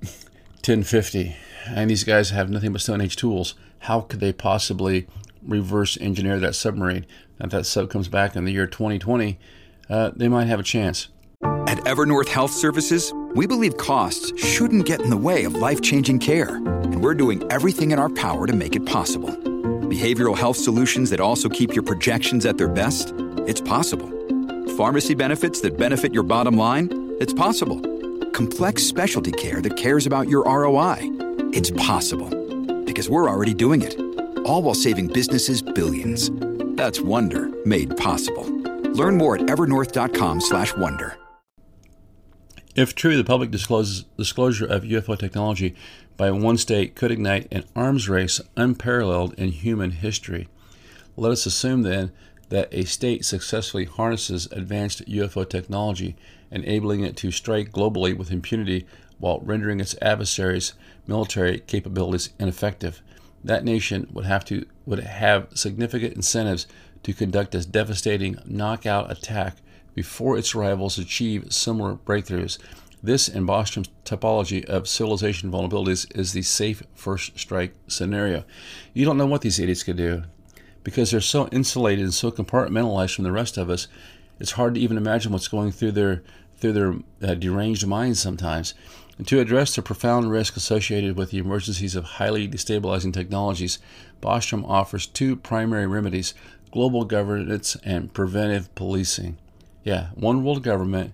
1050 0.02 1.36
and 1.66 1.90
these 1.90 2.04
guys 2.04 2.30
have 2.30 2.50
nothing 2.50 2.72
but 2.72 2.80
Stone 2.80 3.00
Age 3.00 3.16
tools. 3.16 3.54
How 3.80 4.00
could 4.00 4.20
they 4.20 4.32
possibly 4.32 5.06
reverse 5.42 5.98
engineer 6.00 6.38
that 6.38 6.54
submarine? 6.54 7.06
If 7.40 7.50
that 7.50 7.66
sub 7.66 7.90
comes 7.90 8.08
back 8.08 8.36
in 8.36 8.44
the 8.44 8.52
year 8.52 8.66
2020, 8.66 9.38
uh, 9.90 10.12
they 10.14 10.28
might 10.28 10.46
have 10.46 10.60
a 10.60 10.64
chance. 10.64 11.08
At 11.66 11.78
Evernorth 11.78 12.28
Health 12.28 12.52
Services, 12.52 13.12
we 13.34 13.46
believe 13.46 13.76
costs 13.76 14.32
shouldn't 14.42 14.86
get 14.86 15.00
in 15.00 15.10
the 15.10 15.16
way 15.16 15.44
of 15.44 15.54
life 15.54 15.82
changing 15.82 16.20
care, 16.20 16.56
and 16.56 17.02
we're 17.02 17.14
doing 17.14 17.42
everything 17.50 17.90
in 17.90 17.98
our 17.98 18.08
power 18.08 18.46
to 18.46 18.52
make 18.52 18.76
it 18.76 18.86
possible. 18.86 19.30
Behavioral 19.30 20.36
health 20.36 20.56
solutions 20.56 21.10
that 21.10 21.20
also 21.20 21.48
keep 21.48 21.74
your 21.74 21.82
projections 21.82 22.46
at 22.46 22.56
their 22.58 22.68
best? 22.68 23.12
It's 23.46 23.60
possible. 23.60 24.10
Pharmacy 24.76 25.14
benefits 25.14 25.60
that 25.60 25.76
benefit 25.76 26.14
your 26.14 26.22
bottom 26.22 26.56
line? 26.56 26.88
It's 27.20 27.32
possible. 27.32 27.80
Complex 28.30 28.82
specialty 28.82 29.32
care 29.32 29.60
that 29.60 29.76
cares 29.76 30.06
about 30.06 30.28
your 30.28 30.44
ROI? 30.44 31.23
It's 31.56 31.70
possible 31.70 32.30
because 32.82 33.08
we're 33.08 33.30
already 33.30 33.54
doing 33.54 33.82
it. 33.82 33.96
All 34.44 34.60
while 34.60 34.74
saving 34.74 35.06
businesses 35.06 35.62
billions. 35.62 36.28
That's 36.74 37.00
Wonder 37.00 37.48
made 37.64 37.96
possible. 37.96 38.42
Learn 38.90 39.16
more 39.16 39.36
at 39.36 39.42
evernorth.com/wonder. 39.42 41.16
If 42.74 42.96
true, 42.96 43.16
the 43.16 43.22
public 43.22 43.52
disclosure 43.52 44.66
of 44.66 44.84
UFO 44.84 45.16
technology 45.16 45.76
by 46.16 46.32
one 46.32 46.58
state 46.58 46.96
could 46.96 47.12
ignite 47.12 47.46
an 47.52 47.62
arms 47.76 48.08
race 48.08 48.40
unparalleled 48.56 49.34
in 49.34 49.52
human 49.52 49.92
history. 49.92 50.48
Let 51.16 51.30
us 51.30 51.46
assume 51.46 51.82
then 51.82 52.10
that 52.48 52.68
a 52.72 52.84
state 52.84 53.24
successfully 53.24 53.84
harnesses 53.84 54.48
advanced 54.50 55.06
UFO 55.06 55.48
technology, 55.48 56.16
enabling 56.50 57.04
it 57.04 57.16
to 57.18 57.30
strike 57.30 57.70
globally 57.70 58.12
with 58.16 58.32
impunity 58.32 58.86
while 59.20 59.38
rendering 59.44 59.78
its 59.78 59.94
adversaries' 60.02 60.74
military 61.06 61.60
capabilities 61.60 62.30
ineffective. 62.38 63.00
That 63.42 63.64
nation 63.64 64.08
would 64.12 64.24
have 64.24 64.44
to 64.46 64.66
would 64.86 65.00
have 65.00 65.48
significant 65.54 66.14
incentives 66.14 66.66
to 67.02 67.12
conduct 67.12 67.54
a 67.54 67.66
devastating 67.66 68.38
knockout 68.46 69.10
attack 69.10 69.56
before 69.94 70.36
its 70.36 70.54
rivals 70.54 70.98
achieve 70.98 71.52
similar 71.52 71.94
breakthroughs. 71.94 72.58
This, 73.02 73.28
in 73.28 73.44
Bostrom's 73.46 73.90
typology 74.04 74.64
of 74.64 74.88
civilization 74.88 75.52
vulnerabilities, 75.52 76.10
is 76.16 76.32
the 76.32 76.40
safe 76.40 76.82
first 76.94 77.38
strike 77.38 77.74
scenario. 77.86 78.44
You 78.94 79.04
don't 79.04 79.18
know 79.18 79.26
what 79.26 79.42
these 79.42 79.58
idiots 79.58 79.82
could 79.82 79.98
do 79.98 80.22
because 80.84 81.10
they're 81.10 81.20
so 81.20 81.48
insulated 81.48 82.04
and 82.04 82.14
so 82.14 82.30
compartmentalized 82.30 83.14
from 83.14 83.24
the 83.24 83.32
rest 83.32 83.58
of 83.58 83.68
us. 83.68 83.88
It's 84.40 84.52
hard 84.52 84.74
to 84.74 84.80
even 84.80 84.96
imagine 84.96 85.32
what's 85.32 85.48
going 85.48 85.72
through 85.72 85.92
their 85.92 86.22
through 86.56 86.72
their 86.72 86.94
uh, 87.22 87.34
deranged 87.34 87.86
minds 87.86 88.20
sometimes. 88.20 88.74
And 89.16 89.26
to 89.28 89.40
address 89.40 89.74
the 89.74 89.82
profound 89.82 90.30
risk 90.30 90.56
associated 90.56 91.16
with 91.16 91.30
the 91.30 91.38
emergencies 91.38 91.94
of 91.94 92.04
highly 92.04 92.48
destabilizing 92.48 93.12
technologies, 93.12 93.78
Bostrom 94.20 94.68
offers 94.68 95.06
two 95.06 95.36
primary 95.36 95.86
remedies 95.86 96.34
global 96.72 97.04
governance 97.04 97.76
and 97.84 98.12
preventive 98.12 98.74
policing. 98.74 99.38
Yeah, 99.84 100.08
one 100.14 100.42
world 100.42 100.64
government, 100.64 101.12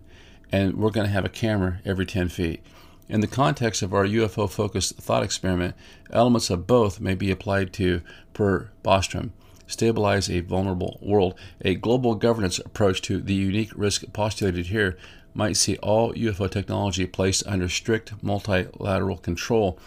and 0.51 0.77
we're 0.77 0.91
going 0.91 1.07
to 1.07 1.13
have 1.13 1.27
a 1.27 1.29
camera 1.29 1.81
every 1.85 2.07
10 2.07 2.31
feet. 2.31 2.63
In 3.11 3.21
the 3.21 3.27
context 3.27 3.83
of 3.83 3.93
our 3.93 4.07
UFO 4.07 4.49
focused 4.49 4.97
thought 4.97 5.23
experiment, 5.23 5.75
elements 6.11 6.49
of 6.49 6.67
both 6.67 6.99
may 6.99 7.15
be 7.15 7.31
applied 7.31 7.75
to, 7.75 8.01
per 8.33 8.71
Bostrom, 8.83 9.33
stabilize 9.67 10.31
a 10.31 10.41
vulnerable 10.41 10.99
world. 11.03 11.35
A 11.63 11.75
global 11.75 12.15
governance 12.15 12.59
approach 12.59 13.03
to 13.03 13.21
the 13.21 13.35
unique 13.35 13.73
risk 13.75 14.05
postulated 14.13 14.67
here 14.67 14.97
might 15.35 15.57
see 15.57 15.77
all 15.77 16.15
UFO 16.15 16.51
technology 16.51 17.07
placed 17.07 17.47
under 17.47 17.69
strict 17.69 18.23
multilateral 18.23 19.17
control. 19.19 19.79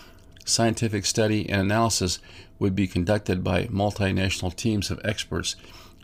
Scientific 0.45 1.05
study 1.05 1.49
and 1.49 1.61
analysis 1.61 2.19
would 2.59 2.75
be 2.75 2.87
conducted 2.87 3.43
by 3.43 3.65
multinational 3.65 4.55
teams 4.55 4.91
of 4.91 4.99
experts. 5.03 5.55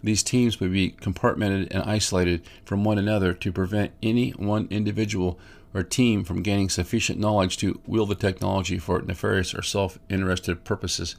These 0.03 0.24
teams 0.24 0.60
would 0.60 0.72
be 0.72 0.91
compartmented 0.91 1.67
and 1.72 1.84
isolated 1.84 2.41
from 2.63 2.84
one 2.84 2.98
another 2.98 3.34
to 3.34 3.51
prevent 3.51 3.91
any 4.01 4.31
one 4.31 4.67
individual 4.69 5.39
or 5.74 5.84
team 5.84 6.24
from 6.24 6.41
gaining 6.41 6.69
sufficient 6.69 7.19
knowledge 7.19 7.58
to 7.58 7.79
wield 7.86 8.10
the 8.10 8.15
technology 8.15 8.79
for 8.79 9.01
nefarious 9.01 9.53
or 9.53 9.62
self 9.62 10.00
interested 10.10 10.63
purposes. 10.63 11.15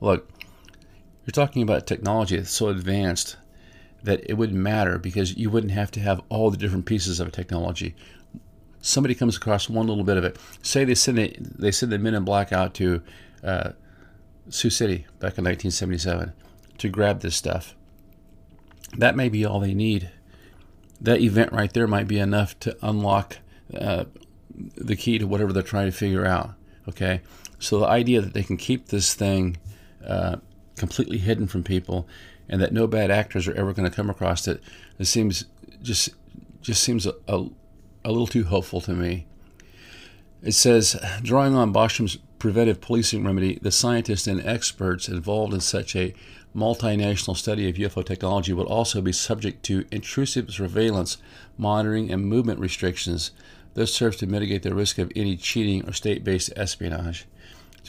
Look, 0.00 0.28
you're 1.24 1.32
talking 1.32 1.62
about 1.62 1.86
technology 1.86 2.36
that's 2.36 2.50
so 2.50 2.68
advanced 2.68 3.36
that 4.02 4.28
it 4.28 4.34
wouldn't 4.34 4.58
matter 4.58 4.98
because 4.98 5.36
you 5.36 5.50
wouldn't 5.50 5.72
have 5.72 5.90
to 5.92 6.00
have 6.00 6.20
all 6.28 6.50
the 6.50 6.56
different 6.56 6.86
pieces 6.86 7.20
of 7.20 7.28
a 7.28 7.30
technology. 7.30 7.94
Somebody 8.80 9.14
comes 9.14 9.36
across 9.36 9.68
one 9.68 9.86
little 9.86 10.04
bit 10.04 10.16
of 10.16 10.24
it. 10.24 10.38
Say 10.62 10.84
they 10.84 10.94
send 10.94 11.18
a, 11.18 11.34
they 11.38 11.72
send 11.72 11.90
the 11.90 11.98
Men 11.98 12.14
in 12.14 12.24
Black 12.24 12.52
out 12.52 12.74
to 12.74 13.02
uh, 13.42 13.70
Sioux 14.48 14.70
City 14.70 15.06
back 15.18 15.38
in 15.38 15.44
1977 15.44 16.32
to 16.78 16.88
grab 16.88 17.20
this 17.20 17.34
stuff. 17.34 17.74
That 18.96 19.16
may 19.16 19.28
be 19.28 19.44
all 19.44 19.60
they 19.60 19.74
need. 19.74 20.10
That 21.00 21.20
event 21.20 21.52
right 21.52 21.72
there 21.72 21.86
might 21.86 22.06
be 22.06 22.18
enough 22.18 22.58
to 22.60 22.76
unlock 22.80 23.38
uh, 23.74 24.04
the 24.76 24.96
key 24.96 25.18
to 25.18 25.26
whatever 25.26 25.52
they're 25.52 25.62
trying 25.62 25.90
to 25.90 25.96
figure 25.96 26.24
out. 26.24 26.52
Okay, 26.88 27.20
so 27.58 27.80
the 27.80 27.86
idea 27.86 28.20
that 28.20 28.32
they 28.32 28.44
can 28.44 28.56
keep 28.56 28.86
this 28.86 29.14
thing 29.14 29.56
uh, 30.06 30.36
completely 30.76 31.18
hidden 31.18 31.46
from 31.46 31.62
people 31.62 32.06
and 32.48 32.60
that 32.60 32.72
no 32.72 32.86
bad 32.86 33.10
actors 33.10 33.48
are 33.48 33.54
ever 33.54 33.72
going 33.72 33.88
to 33.88 33.94
come 33.94 34.10
across 34.10 34.46
it. 34.46 34.62
It 34.98 35.06
seems 35.06 35.46
just 35.82 36.10
just 36.60 36.82
seems 36.82 37.06
a, 37.06 37.14
a, 37.28 37.46
a 38.04 38.10
little 38.10 38.26
too 38.26 38.44
hopeful 38.44 38.80
to 38.82 38.92
me. 38.92 39.26
It 40.42 40.52
says, 40.52 40.96
drawing 41.22 41.54
on 41.54 41.72
Bostrom's 41.72 42.18
preventive 42.38 42.80
policing 42.80 43.24
remedy, 43.24 43.58
the 43.62 43.70
scientists 43.70 44.26
and 44.26 44.44
experts 44.44 45.08
involved 45.08 45.54
in 45.54 45.60
such 45.60 45.96
a 45.96 46.14
multinational 46.54 47.36
study 47.36 47.68
of 47.68 47.76
UFO 47.76 48.04
technology 48.04 48.52
would 48.52 48.66
also 48.66 49.00
be 49.00 49.12
subject 49.12 49.62
to 49.64 49.86
intrusive 49.90 50.50
surveillance, 50.50 51.18
monitoring, 51.56 52.10
and 52.10 52.24
movement 52.24 52.58
restrictions. 52.58 53.30
This 53.74 53.94
serves 53.94 54.16
to 54.18 54.26
mitigate 54.26 54.62
the 54.62 54.74
risk 54.74 54.98
of 54.98 55.12
any 55.14 55.36
cheating 55.36 55.88
or 55.88 55.92
state 55.92 56.24
based 56.24 56.52
espionage. 56.56 57.26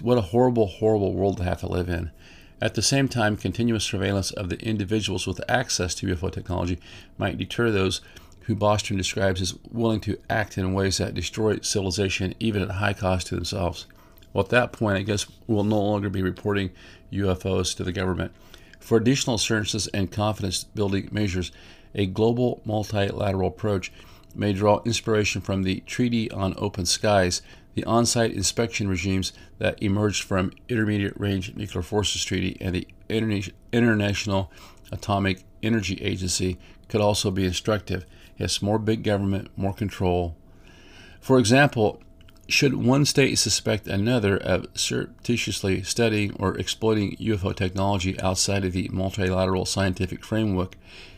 What 0.01 0.17
a 0.17 0.22
horrible, 0.22 0.67
horrible 0.67 1.13
world 1.13 1.38
to 1.38 1.44
have 1.44 1.62
to 1.62 1.67
live 1.67 1.89
in. 1.89 2.12
At 2.59 2.73
the 2.73 2.81
same 2.81 3.07
time, 3.07 3.37
continuous 3.37 3.83
surveillance 3.83 4.31
of 4.31 4.49
the 4.49 4.59
individuals 4.59 5.27
with 5.27 5.39
access 5.47 5.93
to 5.95 6.07
UFO 6.07 6.31
technology 6.31 6.79
might 7.17 7.37
deter 7.37 7.69
those 7.69 8.01
who 8.41 8.55
Bostrom 8.55 8.97
describes 8.97 9.41
as 9.41 9.53
willing 9.71 9.99
to 10.01 10.17
act 10.29 10.57
in 10.57 10.73
ways 10.73 10.97
that 10.97 11.13
destroy 11.13 11.59
civilization 11.59 12.33
even 12.39 12.63
at 12.63 12.71
high 12.71 12.93
cost 12.93 13.27
to 13.27 13.35
themselves. 13.35 13.85
Well, 14.33 14.43
at 14.43 14.49
that 14.49 14.71
point, 14.71 14.97
I 14.97 15.03
guess 15.03 15.27
we'll 15.45 15.65
no 15.65 15.79
longer 15.79 16.09
be 16.09 16.23
reporting 16.23 16.71
UFOs 17.11 17.75
to 17.75 17.83
the 17.83 17.91
government. 17.91 18.31
For 18.79 18.97
additional 18.97 19.35
assurances 19.35 19.87
and 19.87 20.11
confidence 20.11 20.63
building 20.63 21.09
measures, 21.11 21.51
a 21.93 22.07
global 22.07 22.61
multilateral 22.65 23.49
approach 23.49 23.91
may 24.33 24.53
draw 24.53 24.81
inspiration 24.83 25.41
from 25.41 25.63
the 25.63 25.81
Treaty 25.81 26.31
on 26.31 26.53
Open 26.57 26.85
Skies, 26.85 27.41
the 27.77 27.86
on 27.86 28.07
site 28.07 28.34
inspection 28.34 28.88
regimes 28.88 29.34
that 29.60 29.81
emerged 29.84 30.24
from 30.24 30.51
Intermediate 30.67 31.13
Range 31.15 31.55
Nuclear 31.55 31.84
Forces 31.84 32.25
Treaty, 32.25 32.57
and 32.60 32.74
the 32.74 32.88
Interna- 33.07 33.53
International 33.72 34.51
Atomic 34.91 35.43
Energy 35.62 35.93
Agency 36.01 36.57
could 36.89 37.01
also 37.01 37.29
be 37.29 37.46
instructive. 37.46 38.03
Yes, 38.36 38.63
more 38.63 38.79
big 38.79 39.03
government, 39.03 39.51
more 39.55 39.75
control. 39.75 40.36
For 41.22 41.38
example, 41.38 42.01
should 42.48 42.74
one 42.74 43.05
state 43.05 43.38
suspect 43.38 43.86
another 43.86 44.38
of 44.38 44.65
surreptitiously 44.74 45.84
studying 45.84 46.36
or 46.39 46.57
exploiting 46.57 47.15
UFO 47.17 47.55
technology 47.55 48.19
outside 48.19 48.65
of 48.65 48.72
the 48.72 48.89
multilateral 48.91 49.65
scientific 49.65 50.25
framework, 50.25 50.75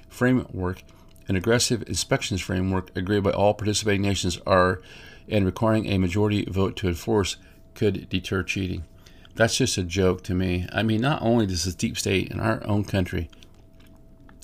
framework, 0.10 0.84
an 1.30 1.38
aggressive 1.38 1.88
inspections 1.88 2.42
framework 2.42 2.92
agreed 2.98 3.24
by 3.24 3.32
all 3.32 3.54
participating 3.54 4.01
nations 4.01 4.38
are 4.46 4.82
and 5.29 5.45
requiring 5.45 5.86
a 5.88 5.98
majority 5.98 6.45
vote 6.50 6.75
to 6.77 6.88
enforce 6.88 7.38
could 7.75 8.09
deter 8.09 8.43
cheating. 8.43 8.83
That's 9.36 9.55
just 9.55 9.77
a 9.77 9.83
joke 9.83 10.24
to 10.24 10.33
me. 10.33 10.67
I 10.74 10.83
mean, 10.83 11.01
not 11.01 11.21
only 11.21 11.45
does 11.45 11.63
the 11.63 11.71
deep 11.71 11.98
state 11.98 12.29
in 12.29 12.39
our 12.39 12.65
own 12.65 12.83
country 12.83 13.29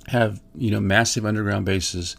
have 0.08 0.42
you 0.54 0.72
know 0.72 0.80
massive 0.80 1.26
underground 1.26 1.66
bases, 1.66 2.16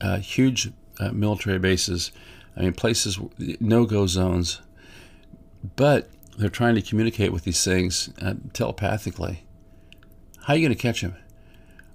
uh, 0.00 0.18
huge 0.18 0.72
uh, 0.98 1.12
military 1.12 1.58
bases, 1.58 2.12
I 2.56 2.62
mean 2.62 2.72
places 2.72 3.18
no-go 3.60 4.06
zones, 4.06 4.60
but 5.76 6.10
they're 6.36 6.50
trying 6.50 6.74
to 6.74 6.82
communicate 6.82 7.32
with 7.32 7.44
these 7.44 7.64
things 7.64 8.10
uh, 8.20 8.34
telepathically. 8.52 9.44
How 10.42 10.52
are 10.52 10.56
you 10.56 10.66
going 10.68 10.76
to 10.76 10.82
catch 10.82 11.00
them? 11.00 11.16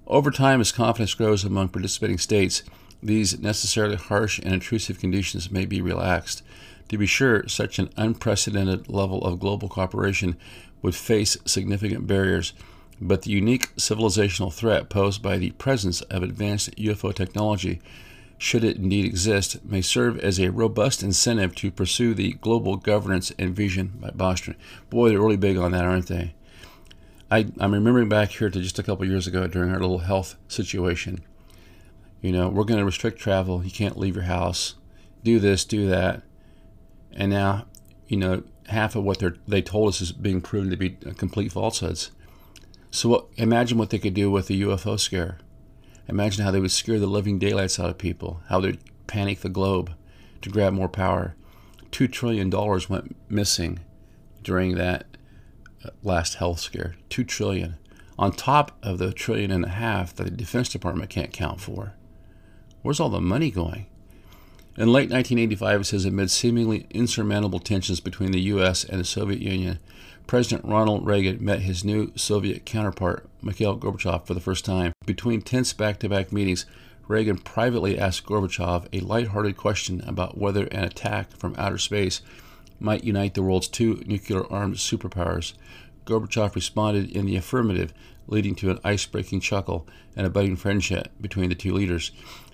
Over 0.06 0.30
time, 0.30 0.60
as 0.60 0.72
confidence 0.72 1.14
grows 1.14 1.44
among 1.44 1.68
participating 1.68 2.18
states, 2.18 2.64
these 3.02 3.38
necessarily 3.38 3.96
harsh 3.96 4.38
and 4.38 4.54
intrusive 4.54 4.98
conditions 4.98 5.50
may 5.50 5.66
be 5.66 5.80
relaxed. 5.80 6.42
To 6.88 6.98
be 6.98 7.06
sure, 7.06 7.48
such 7.48 7.78
an 7.78 7.90
unprecedented 7.96 8.88
level 8.88 9.24
of 9.24 9.40
global 9.40 9.68
cooperation 9.68 10.36
would 10.82 10.94
face 10.94 11.36
significant 11.44 12.06
barriers, 12.06 12.52
but 13.00 13.22
the 13.22 13.30
unique 13.30 13.74
civilizational 13.76 14.52
threat 14.52 14.88
posed 14.88 15.22
by 15.22 15.38
the 15.38 15.52
presence 15.52 16.02
of 16.02 16.22
advanced 16.22 16.76
UFO 16.76 17.14
technology, 17.14 17.80
should 18.38 18.64
it 18.64 18.76
indeed 18.76 19.04
exist, 19.04 19.64
may 19.64 19.80
serve 19.80 20.18
as 20.18 20.38
a 20.38 20.50
robust 20.50 21.02
incentive 21.02 21.54
to 21.56 21.70
pursue 21.70 22.12
the 22.12 22.32
global 22.34 22.76
governance 22.76 23.32
and 23.38 23.56
vision 23.56 23.92
by 24.00 24.10
Bostrom. 24.10 24.56
Boy, 24.90 25.08
they're 25.08 25.20
really 25.20 25.36
big 25.36 25.56
on 25.56 25.72
that, 25.72 25.84
aren't 25.84 26.08
they? 26.08 26.34
I, 27.30 27.46
am 27.58 27.72
remembering 27.72 28.10
back 28.10 28.30
here 28.30 28.50
to 28.50 28.60
just 28.60 28.78
a 28.78 28.82
couple 28.82 29.06
years 29.06 29.26
ago 29.26 29.46
during 29.46 29.70
our 29.70 29.80
little 29.80 30.00
health 30.00 30.36
situation. 30.48 31.24
You 32.22 32.30
know, 32.30 32.48
we're 32.48 32.64
going 32.64 32.78
to 32.78 32.86
restrict 32.86 33.18
travel. 33.18 33.64
You 33.64 33.70
can't 33.70 33.98
leave 33.98 34.14
your 34.14 34.24
house. 34.24 34.76
Do 35.24 35.38
this, 35.38 35.64
do 35.64 35.88
that. 35.88 36.22
And 37.12 37.30
now, 37.30 37.66
you 38.06 38.16
know, 38.16 38.44
half 38.68 38.94
of 38.96 39.04
what 39.04 39.18
they 39.18 39.30
they 39.46 39.60
told 39.60 39.88
us 39.88 40.00
is 40.00 40.12
being 40.12 40.40
proven 40.40 40.70
to 40.70 40.76
be 40.76 40.96
uh, 41.04 41.12
complete 41.14 41.52
falsehoods. 41.52 42.12
So 42.90 43.08
what, 43.08 43.26
imagine 43.36 43.76
what 43.76 43.90
they 43.90 43.98
could 43.98 44.14
do 44.14 44.30
with 44.30 44.46
the 44.46 44.62
UFO 44.62 44.98
scare. 44.98 45.38
Imagine 46.08 46.44
how 46.44 46.50
they 46.50 46.60
would 46.60 46.70
scare 46.70 46.98
the 46.98 47.06
living 47.06 47.38
daylights 47.38 47.80
out 47.80 47.90
of 47.90 47.98
people, 47.98 48.42
how 48.48 48.60
they'd 48.60 48.78
panic 49.06 49.40
the 49.40 49.48
globe 49.48 49.92
to 50.42 50.50
grab 50.50 50.72
more 50.72 50.88
power. 50.88 51.34
Two 51.90 52.06
trillion 52.06 52.50
dollars 52.50 52.88
went 52.88 53.16
missing 53.28 53.80
during 54.42 54.76
that 54.76 55.06
uh, 55.84 55.90
last 56.02 56.34
health 56.34 56.60
scare. 56.60 56.94
Two 57.08 57.24
trillion. 57.24 57.76
On 58.18 58.30
top 58.30 58.78
of 58.82 58.98
the 58.98 59.12
trillion 59.12 59.50
and 59.50 59.64
a 59.64 59.70
half 59.70 60.14
that 60.16 60.24
the 60.24 60.30
Defense 60.30 60.68
Department 60.68 61.10
can't 61.10 61.32
count 61.32 61.60
for. 61.60 61.94
Where's 62.82 62.98
all 62.98 63.10
the 63.10 63.20
money 63.20 63.52
going? 63.52 63.86
In 64.76 64.88
late 64.88 65.08
1985, 65.10 65.80
it 65.80 65.84
says 65.84 66.04
amid 66.04 66.32
seemingly 66.32 66.86
insurmountable 66.90 67.60
tensions 67.60 68.00
between 68.00 68.32
the 68.32 68.40
U.S. 68.40 68.82
and 68.82 68.98
the 68.98 69.04
Soviet 69.04 69.40
Union, 69.40 69.78
President 70.26 70.64
Ronald 70.64 71.06
Reagan 71.06 71.44
met 71.44 71.60
his 71.60 71.84
new 71.84 72.10
Soviet 72.16 72.64
counterpart, 72.64 73.28
Mikhail 73.40 73.78
Gorbachev, 73.78 74.26
for 74.26 74.34
the 74.34 74.40
first 74.40 74.64
time. 74.64 74.92
Between 75.06 75.42
tense 75.42 75.72
back 75.72 76.00
to 76.00 76.08
back 76.08 76.32
meetings, 76.32 76.66
Reagan 77.06 77.38
privately 77.38 77.96
asked 77.96 78.26
Gorbachev 78.26 78.88
a 78.92 79.00
light-hearted 79.00 79.56
question 79.56 80.00
about 80.04 80.38
whether 80.38 80.64
an 80.66 80.82
attack 80.82 81.36
from 81.36 81.54
outer 81.58 81.78
space 81.78 82.20
might 82.80 83.04
unite 83.04 83.34
the 83.34 83.42
world's 83.42 83.68
two 83.68 84.02
nuclear 84.06 84.50
armed 84.52 84.76
superpowers. 84.76 85.52
Gorbachev 86.04 86.56
responded 86.56 87.10
in 87.14 87.26
the 87.26 87.36
affirmative, 87.36 87.94
leading 88.26 88.56
to 88.56 88.70
an 88.70 88.80
ice 88.82 89.06
breaking 89.06 89.40
chuckle 89.40 89.86
and 90.16 90.26
a 90.26 90.30
budding 90.30 90.56
friendship 90.56 91.12
between 91.20 91.48
the 91.48 91.54
two 91.54 91.72
leaders. 91.72 92.10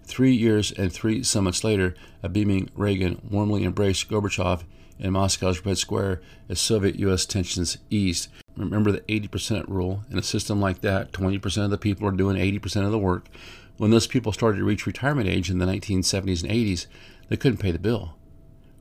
Three 0.08 0.34
years 0.34 0.72
and 0.72 0.90
three 0.90 1.22
summits 1.22 1.62
later, 1.62 1.94
a 2.22 2.30
beaming 2.30 2.70
Reagan 2.74 3.20
warmly 3.30 3.62
embraced 3.62 4.08
Gorbachev 4.08 4.62
in 4.98 5.12
Moscow's 5.12 5.64
Red 5.66 5.76
Square 5.76 6.22
as 6.48 6.58
Soviet 6.58 6.96
US 6.96 7.26
tensions 7.26 7.76
eased. 7.90 8.28
Remember 8.56 8.90
the 8.90 9.02
80% 9.02 9.68
rule. 9.68 10.04
In 10.10 10.18
a 10.18 10.22
system 10.22 10.62
like 10.62 10.80
that, 10.80 11.12
20% 11.12 11.62
of 11.62 11.70
the 11.70 11.76
people 11.76 12.08
are 12.08 12.12
doing 12.12 12.38
80% 12.38 12.86
of 12.86 12.90
the 12.90 12.98
work. 12.98 13.28
When 13.76 13.90
those 13.90 14.06
people 14.06 14.32
started 14.32 14.58
to 14.58 14.64
reach 14.64 14.86
retirement 14.86 15.28
age 15.28 15.50
in 15.50 15.58
the 15.58 15.66
1970s 15.66 16.42
and 16.42 16.50
80s, 16.50 16.86
they 17.28 17.36
couldn't 17.36 17.60
pay 17.60 17.70
the 17.70 17.78
bill. 17.78 18.14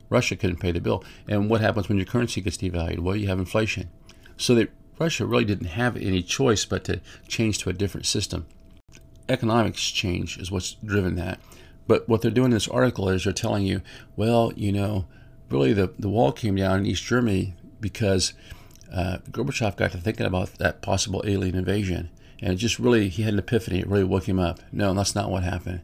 Russia 0.08 0.34
couldn't 0.34 0.60
pay 0.60 0.72
the 0.72 0.80
bill. 0.80 1.04
And 1.28 1.50
what 1.50 1.60
happens 1.60 1.90
when 1.90 1.98
your 1.98 2.06
currency 2.06 2.40
gets 2.40 2.56
devalued? 2.56 3.00
Well, 3.00 3.14
you 3.14 3.28
have 3.28 3.38
inflation. 3.38 3.90
So 4.38 4.54
that 4.54 4.72
Russia 4.98 5.26
really 5.26 5.44
didn't 5.44 5.66
have 5.66 5.94
any 5.98 6.22
choice 6.22 6.64
but 6.64 6.84
to 6.84 7.02
change 7.28 7.58
to 7.58 7.68
a 7.68 7.74
different 7.74 8.06
system. 8.06 8.46
Economics 9.28 9.90
change 9.90 10.38
is 10.38 10.50
what's 10.50 10.74
driven 10.84 11.16
that. 11.16 11.40
But 11.86 12.08
what 12.08 12.20
they're 12.20 12.30
doing 12.30 12.46
in 12.46 12.52
this 12.52 12.68
article 12.68 13.08
is 13.08 13.24
they're 13.24 13.32
telling 13.32 13.64
you, 13.64 13.82
well, 14.16 14.52
you 14.54 14.72
know, 14.72 15.06
really 15.50 15.72
the, 15.72 15.92
the 15.98 16.08
wall 16.08 16.32
came 16.32 16.56
down 16.56 16.80
in 16.80 16.86
East 16.86 17.04
Germany 17.04 17.54
because 17.80 18.34
uh, 18.92 19.18
Gorbachev 19.30 19.76
got 19.76 19.92
to 19.92 19.98
thinking 19.98 20.26
about 20.26 20.54
that 20.54 20.82
possible 20.82 21.22
alien 21.26 21.54
invasion. 21.54 22.10
And 22.40 22.52
it 22.52 22.56
just 22.56 22.78
really, 22.78 23.08
he 23.08 23.22
had 23.22 23.32
an 23.32 23.38
epiphany. 23.38 23.80
It 23.80 23.88
really 23.88 24.04
woke 24.04 24.28
him 24.28 24.38
up. 24.38 24.60
No, 24.70 24.92
that's 24.94 25.14
not 25.14 25.30
what 25.30 25.42
happened. 25.42 25.80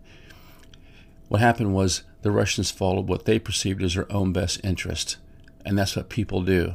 What 1.28 1.40
happened 1.40 1.74
was 1.74 2.02
the 2.22 2.30
Russians 2.30 2.70
followed 2.70 3.08
what 3.08 3.24
they 3.24 3.38
perceived 3.38 3.82
as 3.82 3.94
their 3.94 4.10
own 4.12 4.32
best 4.32 4.60
interest. 4.62 5.16
And 5.64 5.78
that's 5.78 5.96
what 5.96 6.08
people 6.08 6.42
do 6.42 6.74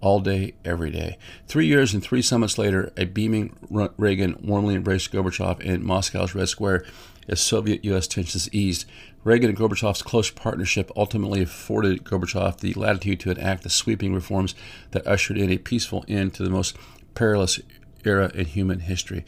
all 0.00 0.20
day, 0.20 0.54
every 0.64 0.90
day. 0.90 1.18
Three 1.46 1.66
years 1.66 1.94
and 1.94 2.02
three 2.02 2.22
summits 2.22 2.58
later, 2.58 2.92
a 2.96 3.04
beaming 3.04 3.56
Reagan 3.96 4.38
warmly 4.42 4.74
embraced 4.74 5.12
Gorbachev 5.12 5.60
in 5.60 5.84
Moscow's 5.84 6.34
Red 6.34 6.48
Square 6.48 6.84
as 7.28 7.40
Soviet 7.40 7.84
U.S. 7.84 8.06
tensions 8.06 8.52
eased. 8.52 8.86
Reagan 9.24 9.50
and 9.50 9.58
Gorbachev's 9.58 10.02
close 10.02 10.30
partnership 10.30 10.90
ultimately 10.94 11.42
afforded 11.42 12.04
Gorbachev 12.04 12.60
the 12.60 12.74
latitude 12.74 13.20
to 13.20 13.30
enact 13.30 13.62
the 13.62 13.70
sweeping 13.70 14.14
reforms 14.14 14.54
that 14.90 15.06
ushered 15.06 15.38
in 15.38 15.50
a 15.50 15.58
peaceful 15.58 16.04
end 16.06 16.34
to 16.34 16.42
the 16.42 16.50
most 16.50 16.76
perilous 17.14 17.60
era 18.04 18.30
in 18.34 18.44
human 18.44 18.80
history. 18.80 19.24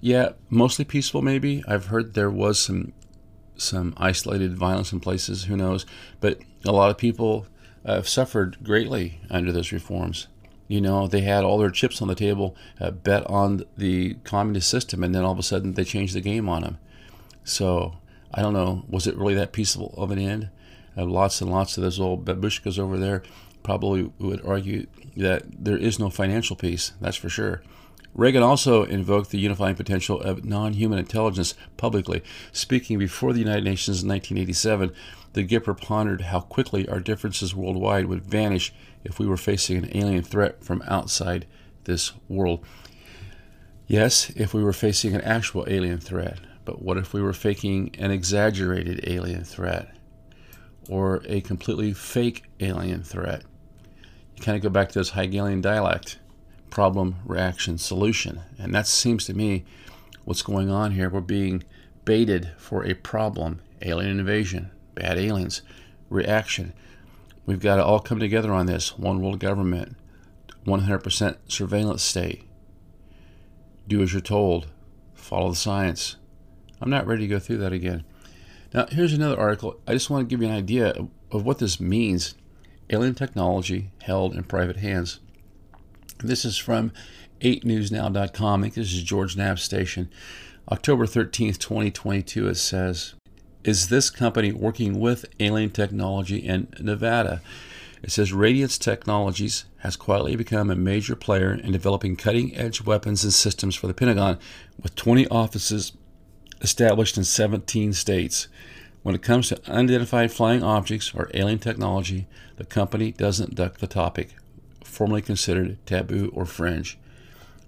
Yeah, 0.00 0.30
mostly 0.50 0.84
peaceful, 0.84 1.22
maybe. 1.22 1.62
I've 1.68 1.86
heard 1.86 2.14
there 2.14 2.30
was 2.30 2.58
some 2.58 2.92
some 3.56 3.94
isolated 3.96 4.58
violence 4.58 4.92
in 4.92 4.98
places, 4.98 5.44
who 5.44 5.56
knows? 5.56 5.86
But 6.20 6.40
a 6.64 6.72
lot 6.72 6.90
of 6.90 6.98
people 6.98 7.46
have 7.84 8.08
suffered 8.08 8.58
greatly 8.62 9.20
under 9.30 9.52
those 9.52 9.72
reforms. 9.72 10.28
You 10.68 10.80
know, 10.80 11.06
they 11.06 11.20
had 11.20 11.44
all 11.44 11.58
their 11.58 11.70
chips 11.70 12.00
on 12.00 12.08
the 12.08 12.14
table, 12.14 12.56
uh, 12.80 12.90
bet 12.90 13.26
on 13.26 13.64
the 13.76 14.14
communist 14.24 14.70
system, 14.70 15.04
and 15.04 15.14
then 15.14 15.22
all 15.22 15.32
of 15.32 15.38
a 15.38 15.42
sudden 15.42 15.74
they 15.74 15.84
changed 15.84 16.14
the 16.14 16.20
game 16.20 16.48
on 16.48 16.62
them. 16.62 16.78
So 17.44 17.98
I 18.32 18.42
don't 18.42 18.54
know, 18.54 18.84
was 18.88 19.06
it 19.06 19.16
really 19.16 19.34
that 19.34 19.52
peaceful 19.52 19.94
of 19.96 20.10
an 20.10 20.18
end? 20.18 20.48
Uh, 20.96 21.04
lots 21.04 21.40
and 21.40 21.50
lots 21.50 21.76
of 21.76 21.82
those 21.82 22.00
old 22.00 22.24
babushkas 22.24 22.78
over 22.78 22.96
there 22.96 23.22
probably 23.62 24.10
would 24.18 24.44
argue 24.46 24.86
that 25.16 25.44
there 25.64 25.76
is 25.76 25.98
no 25.98 26.10
financial 26.10 26.56
peace, 26.56 26.92
that's 27.00 27.16
for 27.16 27.28
sure. 27.28 27.62
Reagan 28.14 28.44
also 28.44 28.84
invoked 28.84 29.30
the 29.30 29.40
unifying 29.40 29.74
potential 29.74 30.20
of 30.20 30.44
non 30.44 30.74
human 30.74 31.00
intelligence 31.00 31.54
publicly. 31.76 32.22
Speaking 32.52 32.98
before 32.98 33.32
the 33.32 33.40
United 33.40 33.64
Nations 33.64 34.02
in 34.02 34.08
1987, 34.08 34.92
the 35.32 35.44
Gipper 35.44 35.76
pondered 35.76 36.22
how 36.22 36.40
quickly 36.40 36.88
our 36.88 37.00
differences 37.00 37.56
worldwide 37.56 38.06
would 38.06 38.24
vanish 38.24 38.72
if 39.02 39.18
we 39.18 39.26
were 39.26 39.36
facing 39.36 39.78
an 39.78 39.96
alien 39.96 40.22
threat 40.22 40.64
from 40.64 40.82
outside 40.86 41.46
this 41.84 42.12
world. 42.28 42.64
Yes, 43.88 44.30
if 44.36 44.54
we 44.54 44.62
were 44.62 44.72
facing 44.72 45.14
an 45.14 45.20
actual 45.22 45.64
alien 45.66 45.98
threat, 45.98 46.38
but 46.64 46.80
what 46.80 46.96
if 46.96 47.12
we 47.12 47.20
were 47.20 47.32
facing 47.32 47.94
an 47.98 48.12
exaggerated 48.12 49.08
alien 49.08 49.44
threat 49.44 49.92
or 50.88 51.20
a 51.26 51.40
completely 51.40 51.92
fake 51.92 52.44
alien 52.60 53.02
threat? 53.02 53.42
You 54.36 54.42
kind 54.42 54.56
of 54.56 54.62
go 54.62 54.70
back 54.70 54.90
to 54.90 55.00
this 55.00 55.10
Hegelian 55.10 55.60
dialect 55.60 56.18
problem, 56.70 57.16
reaction, 57.24 57.78
solution. 57.78 58.40
And 58.58 58.74
that 58.74 58.86
seems 58.86 59.24
to 59.26 59.34
me 59.34 59.64
what's 60.24 60.42
going 60.42 60.70
on 60.70 60.92
here. 60.92 61.08
We're 61.08 61.20
being 61.20 61.64
baited 62.04 62.52
for 62.58 62.84
a 62.84 62.94
problem, 62.94 63.60
alien 63.82 64.18
invasion, 64.18 64.70
bad 64.94 65.18
aliens, 65.18 65.62
reaction. 66.10 66.72
We've 67.46 67.60
got 67.60 67.76
to 67.76 67.84
all 67.84 68.00
come 68.00 68.18
together 68.18 68.52
on 68.52 68.66
this. 68.66 68.98
One 68.98 69.20
world 69.20 69.38
government, 69.40 69.96
100% 70.66 71.36
surveillance 71.48 72.02
state. 72.02 72.48
Do 73.86 74.02
as 74.02 74.12
you're 74.12 74.22
told. 74.22 74.68
Follow 75.14 75.50
the 75.50 75.56
science. 75.56 76.16
I'm 76.80 76.90
not 76.90 77.06
ready 77.06 77.22
to 77.22 77.28
go 77.28 77.38
through 77.38 77.58
that 77.58 77.72
again. 77.72 78.04
Now, 78.72 78.86
here's 78.90 79.12
another 79.12 79.38
article. 79.38 79.78
I 79.86 79.92
just 79.92 80.10
want 80.10 80.28
to 80.28 80.32
give 80.32 80.42
you 80.42 80.48
an 80.48 80.54
idea 80.54 80.94
of, 81.30 81.44
what 81.44 81.58
this 81.58 81.80
means 81.80 82.34
alien 82.90 83.14
technology 83.14 83.90
held 84.02 84.34
in 84.34 84.44
private 84.44 84.76
hands. 84.76 85.20
This 86.26 86.46
is 86.46 86.56
from 86.56 86.90
8newsnow.com. 87.42 88.60
I 88.60 88.62
think 88.62 88.74
this 88.74 88.94
is 88.94 89.02
George 89.02 89.36
Knapp 89.36 89.58
station. 89.58 90.08
October 90.72 91.04
13th, 91.04 91.58
2022, 91.58 92.48
it 92.48 92.54
says, 92.54 93.14
Is 93.62 93.90
this 93.90 94.08
company 94.08 94.50
working 94.50 94.98
with 94.98 95.26
alien 95.38 95.68
technology 95.68 96.38
in 96.38 96.68
Nevada? 96.80 97.42
It 98.02 98.10
says 98.10 98.32
Radiance 98.32 98.78
Technologies 98.78 99.66
has 99.78 99.96
quietly 99.96 100.34
become 100.34 100.70
a 100.70 100.76
major 100.76 101.14
player 101.14 101.52
in 101.52 101.72
developing 101.72 102.16
cutting 102.16 102.56
edge 102.56 102.82
weapons 102.82 103.22
and 103.22 103.32
systems 103.32 103.74
for 103.74 103.86
the 103.86 103.94
Pentagon, 103.94 104.38
with 104.82 104.94
20 104.94 105.26
offices 105.28 105.92
established 106.62 107.18
in 107.18 107.24
17 107.24 107.92
states. 107.92 108.48
When 109.02 109.14
it 109.14 109.22
comes 109.22 109.48
to 109.48 109.60
unidentified 109.70 110.32
flying 110.32 110.62
objects 110.62 111.14
or 111.14 111.30
alien 111.34 111.58
technology, 111.58 112.26
the 112.56 112.64
company 112.64 113.12
doesn't 113.12 113.54
duck 113.54 113.78
the 113.78 113.86
topic, 113.86 114.34
formerly 114.94 115.22
considered 115.22 115.78
taboo 115.86 116.30
or 116.34 116.46
fringe. 116.46 116.98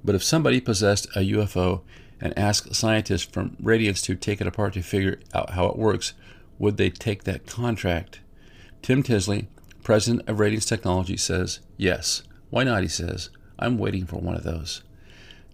But 0.04 0.14
if 0.14 0.22
somebody 0.22 0.60
possessed 0.60 1.08
a 1.16 1.20
UFO 1.20 1.82
and 2.20 2.36
asked 2.38 2.74
scientists 2.74 3.24
from 3.24 3.56
Radiance 3.60 4.00
to 4.02 4.14
take 4.14 4.40
it 4.40 4.46
apart 4.46 4.74
to 4.74 4.82
figure 4.82 5.20
out 5.34 5.50
how 5.50 5.66
it 5.66 5.76
works, 5.76 6.14
would 6.58 6.76
they 6.76 6.90
take 6.90 7.24
that 7.24 7.46
contract? 7.46 8.20
Tim 8.82 9.02
Tinsley, 9.02 9.48
president 9.82 10.28
of 10.28 10.38
Radiance 10.38 10.64
Technology, 10.64 11.16
says 11.16 11.60
yes. 11.76 12.22
Why 12.50 12.64
not? 12.64 12.82
He 12.82 12.88
says. 12.88 13.30
I'm 13.58 13.78
waiting 13.78 14.06
for 14.06 14.16
one 14.16 14.36
of 14.36 14.44
those. 14.44 14.82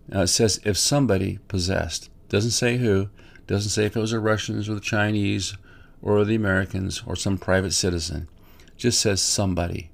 Now 0.08 0.22
it 0.22 0.28
says 0.28 0.61
if 0.64 0.76
somebody 0.76 1.38
possessed, 1.48 2.11
doesn't 2.28 2.50
say 2.50 2.76
who, 2.76 3.08
doesn't 3.46 3.70
say 3.70 3.87
if 3.87 3.96
it 3.96 4.00
was 4.00 4.11
the 4.11 4.20
Russians 4.20 4.68
or 4.68 4.74
the 4.74 4.80
Chinese 4.80 5.56
or 6.02 6.24
the 6.24 6.35
Americans 6.35 7.02
or 7.06 7.16
some 7.16 7.38
private 7.38 7.72
citizen. 7.72 8.28
Just 8.76 9.00
says 9.00 9.22
somebody. 9.22 9.91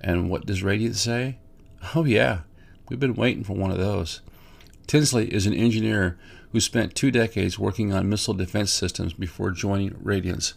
And 0.00 0.30
what 0.30 0.46
does 0.46 0.62
Radiance 0.62 1.00
say? 1.00 1.38
Oh, 1.94 2.04
yeah, 2.04 2.40
we've 2.88 3.00
been 3.00 3.14
waiting 3.14 3.44
for 3.44 3.54
one 3.54 3.70
of 3.70 3.78
those. 3.78 4.20
Tinsley 4.86 5.32
is 5.32 5.46
an 5.46 5.54
engineer 5.54 6.18
who 6.52 6.60
spent 6.60 6.94
two 6.94 7.10
decades 7.10 7.58
working 7.58 7.92
on 7.92 8.08
missile 8.08 8.34
defense 8.34 8.72
systems 8.72 9.12
before 9.12 9.50
joining 9.50 9.96
Radiance. 10.02 10.54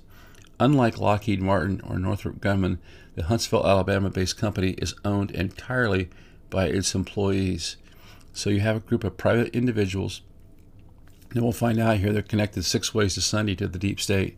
Unlike 0.59 0.99
Lockheed 0.99 1.41
Martin 1.41 1.81
or 1.81 1.97
Northrop 1.97 2.39
Grumman, 2.39 2.77
the 3.15 3.23
Huntsville, 3.23 3.65
Alabama 3.65 4.09
based 4.09 4.37
company 4.37 4.71
is 4.77 4.95
owned 5.03 5.31
entirely 5.31 6.09
by 6.49 6.67
its 6.67 6.95
employees. 6.95 7.77
So 8.31 8.49
you 8.49 8.61
have 8.61 8.77
a 8.77 8.81
group 8.81 9.03
of 9.03 9.17
private 9.17 9.53
individuals. 9.55 10.21
And 11.31 11.41
we'll 11.41 11.51
find 11.51 11.79
out 11.79 11.97
here 11.97 12.13
they're 12.13 12.21
connected 12.21 12.63
six 12.63 12.93
ways 12.93 13.15
to 13.15 13.21
Sunday 13.21 13.55
to 13.55 13.67
the 13.67 13.79
deep 13.79 13.99
state. 13.99 14.37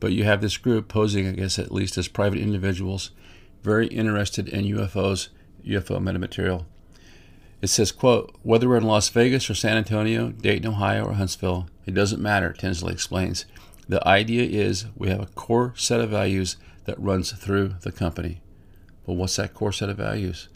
But 0.00 0.12
you 0.12 0.24
have 0.24 0.40
this 0.40 0.56
group 0.56 0.88
posing, 0.88 1.26
I 1.26 1.32
guess, 1.32 1.58
at 1.58 1.72
least 1.72 1.96
as 1.96 2.08
private 2.08 2.38
individuals, 2.38 3.10
very 3.66 3.88
interested 3.88 4.48
in 4.48 4.64
UFOs, 4.64 5.28
UFO 5.66 5.98
metamaterial. 5.98 6.64
It 7.60 7.66
says, 7.66 7.90
quote, 7.90 8.32
whether 8.44 8.68
we're 8.68 8.76
in 8.76 8.84
Las 8.84 9.08
Vegas 9.08 9.50
or 9.50 9.54
San 9.54 9.76
Antonio, 9.76 10.30
Dayton, 10.30 10.70
Ohio, 10.70 11.04
or 11.04 11.14
Huntsville, 11.14 11.68
it 11.84 11.92
doesn't 11.92 12.22
matter, 12.22 12.52
Tinsley 12.52 12.92
explains. 12.92 13.44
The 13.88 14.06
idea 14.06 14.44
is 14.44 14.86
we 14.94 15.08
have 15.08 15.20
a 15.20 15.26
core 15.26 15.72
set 15.76 16.00
of 16.00 16.10
values 16.10 16.56
that 16.84 17.00
runs 17.00 17.32
through 17.32 17.74
the 17.80 17.90
company. 17.90 18.40
Well, 19.04 19.16
what's 19.16 19.34
that 19.36 19.52
core 19.52 19.72
set 19.72 19.88
of 19.88 19.96
values? 19.96 20.48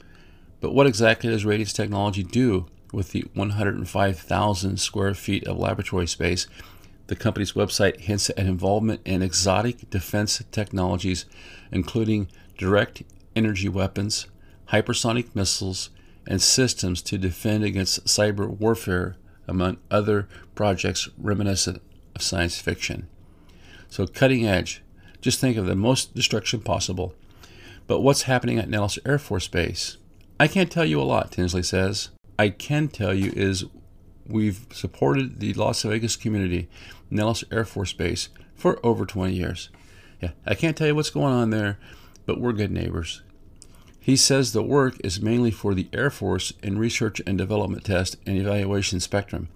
But 0.61 0.73
what 0.73 0.87
exactly 0.87 1.31
does 1.31 1.45
Radiance 1.45 1.73
Technology 1.73 2.23
do 2.23 2.67
with 2.93 3.11
the 3.11 3.25
105,000 3.35 4.77
square 4.79 5.15
feet 5.15 5.49
of 5.49 5.59
laboratory 5.59 6.07
space? 6.07 6.47
The 7.09 7.17
company's 7.17 7.55
website 7.55 8.03
hints 8.03 8.31
at 8.31 8.39
involvement 8.39 9.01
in 9.05 9.21
exotic 9.21 9.91
defense 9.91 10.41
technologies, 10.53 11.25
including 11.73 12.29
direct 12.61 13.03
energy 13.35 13.71
weapons, 13.71 14.27
hypersonic 14.69 15.35
missiles, 15.35 15.89
and 16.27 16.43
systems 16.43 17.01
to 17.01 17.17
defend 17.17 17.65
against 17.65 18.05
cyber 18.05 18.47
warfare, 18.47 19.17
among 19.49 19.79
other 19.91 20.29
projects 20.55 21.09
reminiscent 21.17 21.81
of 22.15 22.21
science 22.21 22.61
fiction. 22.61 23.09
So, 23.89 24.07
cutting 24.07 24.47
edge. 24.47 24.83
Just 25.23 25.41
think 25.41 25.57
of 25.57 25.65
the 25.65 25.75
most 25.75 26.15
destruction 26.15 26.61
possible. 26.61 27.15
But 27.87 28.01
what's 28.01 28.23
happening 28.23 28.59
at 28.59 28.69
Nellis 28.69 28.99
Air 29.07 29.19
Force 29.19 29.49
Base? 29.49 29.97
I 30.39 30.47
can't 30.47 30.71
tell 30.71 30.85
you 30.85 31.01
a 31.01 31.03
lot, 31.03 31.33
Tinsley 31.33 31.63
says. 31.63 32.11
I 32.39 32.51
can 32.51 32.89
tell 32.89 33.15
you 33.15 33.33
is 33.35 33.65
we've 34.27 34.67
supported 34.71 35.41
the 35.41 35.55
Las 35.55 35.83
Vegas 35.83 36.15
community, 36.15 36.69
Nellis 37.11 37.43
Air 37.51 37.65
Force 37.65 37.95
Base, 37.95 38.29
for 38.55 38.79
over 38.85 39.07
20 39.07 39.33
years. 39.33 39.71
Yeah, 40.21 40.33
I 40.45 40.55
can't 40.55 40.77
tell 40.77 40.87
you 40.87 40.95
what's 40.95 41.11
going 41.11 41.33
on 41.33 41.49
there, 41.49 41.79
but 42.31 42.41
we're 42.41 42.53
good 42.53 42.71
neighbors. 42.71 43.23
He 43.99 44.15
says 44.15 44.53
the 44.53 44.63
work 44.63 44.95
is 45.03 45.21
mainly 45.21 45.51
for 45.51 45.75
the 45.75 45.89
Air 45.93 46.11
Force 46.11 46.53
in 46.63 46.79
research 46.79 47.21
and 47.27 47.37
development 47.37 47.85
test 47.85 48.19
and 48.25 48.39
evaluation 48.39 49.01
spectrum. 49.01 49.49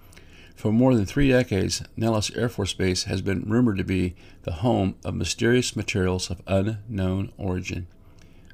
For 0.57 0.73
more 0.73 0.97
than 0.97 1.07
three 1.07 1.29
decades, 1.29 1.85
Nellis 1.97 2.33
Air 2.35 2.49
Force 2.49 2.73
Base 2.73 3.05
has 3.05 3.23
been 3.23 3.49
rumored 3.49 3.79
to 3.79 3.85
be 3.85 4.17
the 4.43 4.55
home 4.55 4.97
of 5.05 5.15
mysterious 5.15 5.77
materials 5.77 6.33
of 6.33 6.43
unknown 6.49 7.31
origin. 7.39 7.87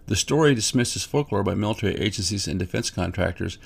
The 0.05 0.17
story, 0.17 0.55
dismissed 0.55 0.97
as 0.97 1.05
folklore 1.05 1.43
by 1.43 1.55
military 1.55 1.95
agencies 1.95 2.47
and 2.47 2.59
defense 2.59 2.91
contractors, 2.91 3.57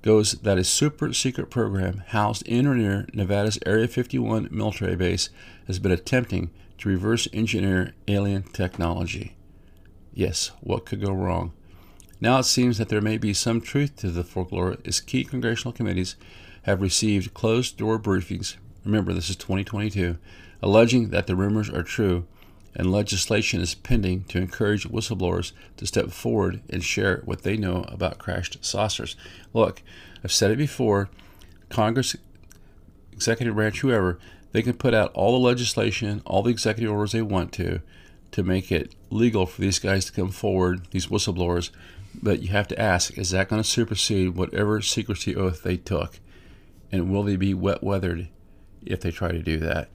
goes 0.00 0.32
that 0.32 0.56
a 0.56 0.64
super 0.64 1.12
secret 1.12 1.50
program 1.50 2.02
housed 2.06 2.48
in 2.48 2.66
or 2.66 2.74
near 2.74 3.06
Nevada's 3.12 3.58
Area 3.66 3.86
51 3.86 4.48
military 4.50 4.96
base 4.96 5.28
has 5.66 5.78
been 5.78 5.92
attempting 5.92 6.48
to 6.78 6.88
reverse 6.88 7.28
engineer 7.34 7.92
alien 8.06 8.44
technology. 8.44 9.34
Yes, 10.12 10.50
what 10.60 10.84
could 10.84 11.00
go 11.00 11.12
wrong? 11.12 11.52
Now 12.20 12.40
it 12.40 12.44
seems 12.44 12.78
that 12.78 12.88
there 12.88 13.00
may 13.00 13.18
be 13.18 13.32
some 13.32 13.60
truth 13.60 13.96
to 13.96 14.10
the 14.10 14.24
folklore 14.24 14.76
as 14.84 15.00
key 15.00 15.24
congressional 15.24 15.72
committees 15.72 16.16
have 16.62 16.82
received 16.82 17.34
closed 17.34 17.76
door 17.76 17.98
briefings. 17.98 18.56
Remember, 18.84 19.12
this 19.12 19.30
is 19.30 19.36
2022, 19.36 20.18
alleging 20.62 21.10
that 21.10 21.26
the 21.26 21.36
rumors 21.36 21.70
are 21.70 21.82
true, 21.82 22.26
and 22.74 22.90
legislation 22.90 23.60
is 23.60 23.74
pending 23.74 24.24
to 24.24 24.38
encourage 24.38 24.88
whistleblowers 24.88 25.52
to 25.76 25.86
step 25.86 26.10
forward 26.10 26.60
and 26.68 26.82
share 26.82 27.22
what 27.24 27.42
they 27.42 27.56
know 27.56 27.84
about 27.88 28.18
crashed 28.18 28.64
saucers. 28.64 29.16
Look, 29.54 29.82
I've 30.24 30.32
said 30.32 30.50
it 30.50 30.58
before 30.58 31.10
Congress, 31.68 32.16
executive 33.12 33.54
branch, 33.54 33.80
whoever, 33.80 34.18
they 34.52 34.62
can 34.62 34.74
put 34.74 34.94
out 34.94 35.12
all 35.12 35.32
the 35.32 35.46
legislation, 35.46 36.22
all 36.24 36.42
the 36.42 36.50
executive 36.50 36.90
orders 36.90 37.12
they 37.12 37.22
want 37.22 37.52
to, 37.52 37.80
to 38.32 38.42
make 38.42 38.70
it 38.70 38.94
legal 39.10 39.46
for 39.46 39.60
these 39.60 39.78
guys 39.78 40.04
to 40.06 40.12
come 40.12 40.30
forward, 40.30 40.86
these 40.90 41.06
whistleblowers. 41.06 41.70
But 42.20 42.42
you 42.42 42.48
have 42.48 42.68
to 42.68 42.80
ask 42.80 43.16
is 43.16 43.30
that 43.30 43.48
going 43.48 43.62
to 43.62 43.68
supersede 43.68 44.34
whatever 44.34 44.80
secrecy 44.82 45.36
oath 45.36 45.62
they 45.62 45.76
took? 45.76 46.18
and 46.90 47.10
will 47.10 47.22
they 47.22 47.36
be 47.36 47.54
wet 47.54 47.82
weathered 47.82 48.28
if 48.84 49.00
they 49.00 49.10
try 49.10 49.30
to 49.32 49.42
do 49.42 49.58
that? 49.58 49.88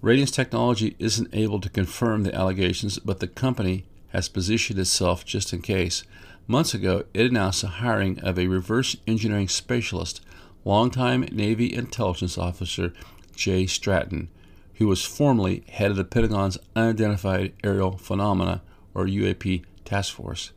Radiance 0.00 0.30
Technology 0.30 0.94
isn't 0.98 1.34
able 1.34 1.60
to 1.60 1.70
confirm 1.70 2.22
the 2.22 2.34
allegations, 2.34 2.98
but 2.98 3.20
the 3.20 3.26
company 3.26 3.84
has 4.08 4.28
positioned 4.28 4.78
itself 4.78 5.24
just 5.24 5.52
in 5.52 5.62
case. 5.62 6.04
Months 6.46 6.74
ago, 6.74 7.04
it 7.12 7.30
announced 7.30 7.62
the 7.62 7.68
hiring 7.68 8.20
of 8.20 8.38
a 8.38 8.46
reverse 8.46 8.96
engineering 9.06 9.48
specialist, 9.48 10.20
longtime 10.64 11.22
Navy 11.32 11.72
intelligence 11.72 12.38
officer 12.38 12.92
Jay 13.34 13.66
Stratton, 13.66 14.28
who 14.76 14.86
was 14.86 15.04
formerly 15.04 15.64
head 15.68 15.90
of 15.90 15.96
the 15.96 16.04
Pentagon's 16.04 16.58
Unidentified 16.74 17.52
Aerial 17.64 17.96
Phenomena, 17.96 18.62
or 18.94 19.06
UAP, 19.06 19.64
task 19.84 20.14
force. 20.14 20.52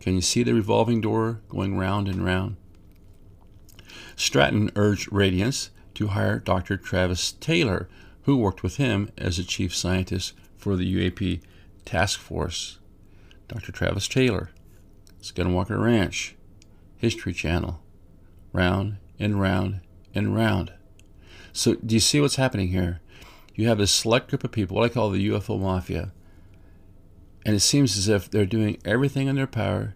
Can 0.00 0.14
you 0.14 0.20
see 0.20 0.42
the 0.42 0.54
revolving 0.54 1.00
door 1.00 1.40
going 1.48 1.76
round 1.76 2.08
and 2.08 2.24
round? 2.24 2.56
Stratton 4.16 4.70
urged 4.76 5.12
Radiance 5.12 5.70
to 5.94 6.08
hire 6.08 6.38
Dr. 6.38 6.76
Travis 6.76 7.32
Taylor, 7.32 7.88
who 8.22 8.36
worked 8.36 8.62
with 8.62 8.76
him 8.76 9.10
as 9.18 9.38
a 9.38 9.44
chief 9.44 9.74
scientist 9.74 10.32
for 10.56 10.76
the 10.76 10.94
UAP 10.94 11.40
task 11.84 12.20
force. 12.20 12.78
Dr. 13.48 13.72
Travis 13.72 14.08
Taylor, 14.08 14.50
Skinwalker 15.20 15.82
Ranch, 15.82 16.34
History 16.96 17.32
Channel, 17.32 17.82
round 18.52 18.96
and 19.18 19.40
round 19.40 19.80
and 20.14 20.34
round. 20.34 20.72
So, 21.52 21.74
do 21.74 21.94
you 21.94 22.00
see 22.00 22.20
what's 22.20 22.36
happening 22.36 22.68
here? 22.68 23.01
You 23.54 23.68
have 23.68 23.80
a 23.80 23.86
select 23.86 24.28
group 24.28 24.44
of 24.44 24.52
people, 24.52 24.76
what 24.76 24.90
I 24.90 24.94
call 24.94 25.10
the 25.10 25.28
UFO 25.28 25.60
mafia, 25.60 26.12
and 27.44 27.54
it 27.54 27.60
seems 27.60 27.98
as 27.98 28.08
if 28.08 28.30
they're 28.30 28.46
doing 28.46 28.78
everything 28.84 29.26
in 29.28 29.36
their 29.36 29.46
power 29.46 29.94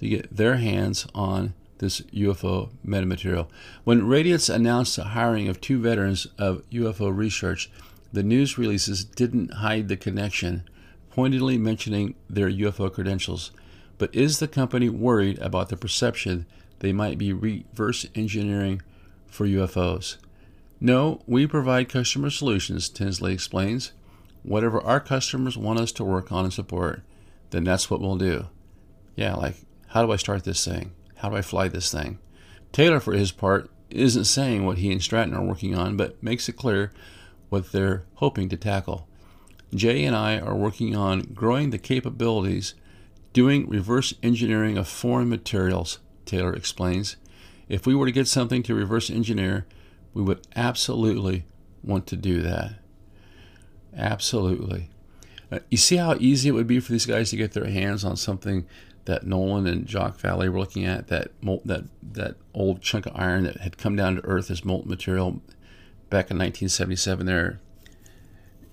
to 0.00 0.08
get 0.08 0.34
their 0.34 0.56
hands 0.56 1.06
on 1.14 1.54
this 1.78 2.00
UFO 2.12 2.70
metamaterial. 2.86 3.48
When 3.84 4.06
Radiance 4.06 4.48
announced 4.48 4.96
the 4.96 5.04
hiring 5.04 5.48
of 5.48 5.60
two 5.60 5.80
veterans 5.80 6.26
of 6.38 6.62
UFO 6.70 7.14
research, 7.14 7.70
the 8.12 8.22
news 8.22 8.58
releases 8.58 9.04
didn't 9.04 9.54
hide 9.54 9.88
the 9.88 9.96
connection 9.96 10.64
pointedly 11.10 11.58
mentioning 11.58 12.14
their 12.28 12.50
UFO 12.50 12.92
credentials. 12.92 13.50
But 13.98 14.14
is 14.14 14.38
the 14.38 14.48
company 14.48 14.88
worried 14.88 15.38
about 15.38 15.68
the 15.68 15.76
perception 15.76 16.46
they 16.80 16.92
might 16.92 17.18
be 17.18 17.32
reverse 17.32 18.06
engineering 18.14 18.82
for 19.26 19.46
UFOs? 19.46 20.16
No, 20.80 21.20
we 21.26 21.46
provide 21.46 21.90
customer 21.90 22.30
solutions, 22.30 22.88
Tinsley 22.88 23.34
explains. 23.34 23.92
Whatever 24.42 24.80
our 24.80 25.00
customers 25.00 25.58
want 25.58 25.78
us 25.78 25.92
to 25.92 26.04
work 26.04 26.32
on 26.32 26.44
and 26.44 26.52
support, 26.52 27.02
then 27.50 27.64
that's 27.64 27.90
what 27.90 28.00
we'll 28.00 28.16
do. 28.16 28.46
Yeah, 29.14 29.34
like, 29.34 29.56
how 29.88 30.06
do 30.06 30.12
I 30.12 30.16
start 30.16 30.44
this 30.44 30.64
thing? 30.64 30.92
How 31.16 31.28
do 31.28 31.36
I 31.36 31.42
fly 31.42 31.68
this 31.68 31.92
thing? 31.92 32.18
Taylor, 32.72 33.00
for 33.00 33.12
his 33.12 33.32
part, 33.32 33.70
isn't 33.90 34.24
saying 34.24 34.64
what 34.64 34.78
he 34.78 34.90
and 34.90 35.02
Stratton 35.02 35.34
are 35.34 35.44
working 35.44 35.74
on, 35.74 35.96
but 35.98 36.22
makes 36.22 36.48
it 36.48 36.56
clear 36.56 36.92
what 37.50 37.72
they're 37.72 38.04
hoping 38.14 38.48
to 38.48 38.56
tackle. 38.56 39.06
Jay 39.74 40.04
and 40.04 40.16
I 40.16 40.38
are 40.38 40.54
working 40.54 40.96
on 40.96 41.20
growing 41.34 41.70
the 41.70 41.78
capabilities, 41.78 42.74
doing 43.32 43.68
reverse 43.68 44.14
engineering 44.22 44.78
of 44.78 44.88
foreign 44.88 45.28
materials, 45.28 45.98
Taylor 46.24 46.54
explains. 46.54 47.16
If 47.68 47.86
we 47.86 47.94
were 47.94 48.06
to 48.06 48.12
get 48.12 48.28
something 48.28 48.62
to 48.62 48.74
reverse 48.74 49.10
engineer, 49.10 49.66
we 50.14 50.22
would 50.22 50.46
absolutely 50.56 51.44
want 51.82 52.06
to 52.08 52.16
do 52.16 52.40
that. 52.42 52.74
Absolutely. 53.96 54.90
Uh, 55.50 55.58
you 55.70 55.76
see 55.76 55.96
how 55.96 56.16
easy 56.18 56.48
it 56.48 56.52
would 56.52 56.66
be 56.66 56.80
for 56.80 56.92
these 56.92 57.06
guys 57.06 57.30
to 57.30 57.36
get 57.36 57.52
their 57.52 57.66
hands 57.66 58.04
on 58.04 58.16
something 58.16 58.66
that 59.06 59.26
Nolan 59.26 59.66
and 59.66 59.88
Jacques 59.88 60.18
Vallée 60.18 60.50
were 60.52 60.60
looking 60.60 60.84
at 60.84 61.08
that 61.08 61.32
that 61.64 61.84
that 62.02 62.36
old 62.54 62.82
chunk 62.82 63.06
of 63.06 63.12
iron 63.16 63.44
that 63.44 63.58
had 63.58 63.78
come 63.78 63.96
down 63.96 64.16
to 64.16 64.24
Earth 64.24 64.50
as 64.50 64.64
molten 64.64 64.90
material 64.90 65.40
back 66.10 66.30
in 66.30 66.38
1977 66.38 67.26
there 67.26 67.60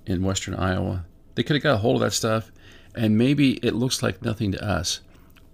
in 0.05 0.23
western 0.23 0.53
Iowa. 0.55 1.05
They 1.35 1.43
could 1.43 1.55
have 1.55 1.63
got 1.63 1.75
a 1.75 1.77
hold 1.77 1.95
of 1.95 2.01
that 2.01 2.11
stuff, 2.11 2.51
and 2.95 3.17
maybe 3.17 3.53
it 3.65 3.73
looks 3.73 4.03
like 4.03 4.21
nothing 4.21 4.51
to 4.51 4.63
us, 4.63 5.01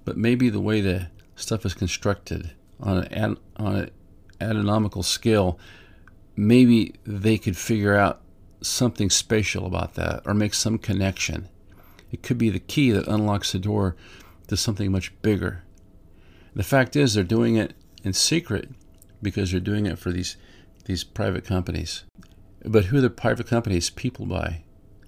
but 0.05 0.17
maybe 0.17 0.49
the 0.49 0.59
way 0.59 0.81
the 0.81 1.07
stuff 1.35 1.65
is 1.65 1.73
constructed 1.73 2.51
on 2.79 3.03
an 3.05 3.37
on 3.57 3.75
an 3.75 3.91
astronomical 4.43 5.03
scale, 5.03 5.59
maybe 6.35 6.93
they 7.05 7.37
could 7.37 7.57
figure 7.57 7.95
out 7.95 8.21
something 8.61 9.09
spatial 9.09 9.65
about 9.65 9.95
that 9.95 10.21
or 10.25 10.33
make 10.33 10.53
some 10.53 10.77
connection. 10.77 11.49
It 12.11 12.23
could 12.23 12.37
be 12.37 12.49
the 12.49 12.59
key 12.59 12.91
that 12.91 13.07
unlocks 13.07 13.51
the 13.51 13.59
door 13.59 13.95
to 14.47 14.57
something 14.57 14.91
much 14.91 15.11
bigger. 15.21 15.63
The 16.55 16.63
fact 16.63 16.95
is, 16.95 17.13
they're 17.13 17.23
doing 17.23 17.55
it 17.55 17.73
in 18.03 18.13
secret 18.13 18.69
because 19.21 19.51
they're 19.51 19.59
doing 19.59 19.85
it 19.85 19.97
for 19.97 20.11
these 20.11 20.37
these 20.85 21.03
private 21.03 21.45
companies. 21.45 22.03
But 22.65 22.85
who 22.85 22.97
are 22.97 23.01
the 23.01 23.09
private 23.09 23.47
companies 23.47 23.89
people 23.89 24.25
by? 24.25 24.63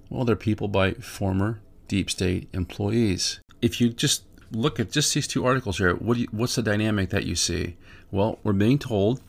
Well, 0.08 0.24
they're 0.24 0.36
people 0.36 0.68
by 0.68 0.92
former 0.94 1.60
deep 1.86 2.10
state 2.10 2.48
employees. 2.52 3.40
If 3.60 3.80
you 3.80 3.90
just 3.90 4.24
look 4.50 4.78
at 4.80 4.90
just 4.90 5.14
these 5.14 5.26
two 5.26 5.44
articles 5.44 5.78
here, 5.78 5.94
what 5.94 6.18
you, 6.18 6.28
what's 6.30 6.54
the 6.54 6.62
dynamic 6.62 7.10
that 7.10 7.24
you 7.24 7.34
see? 7.34 7.76
Well, 8.10 8.38
we're 8.42 8.52
being 8.52 8.78
told 8.78 9.20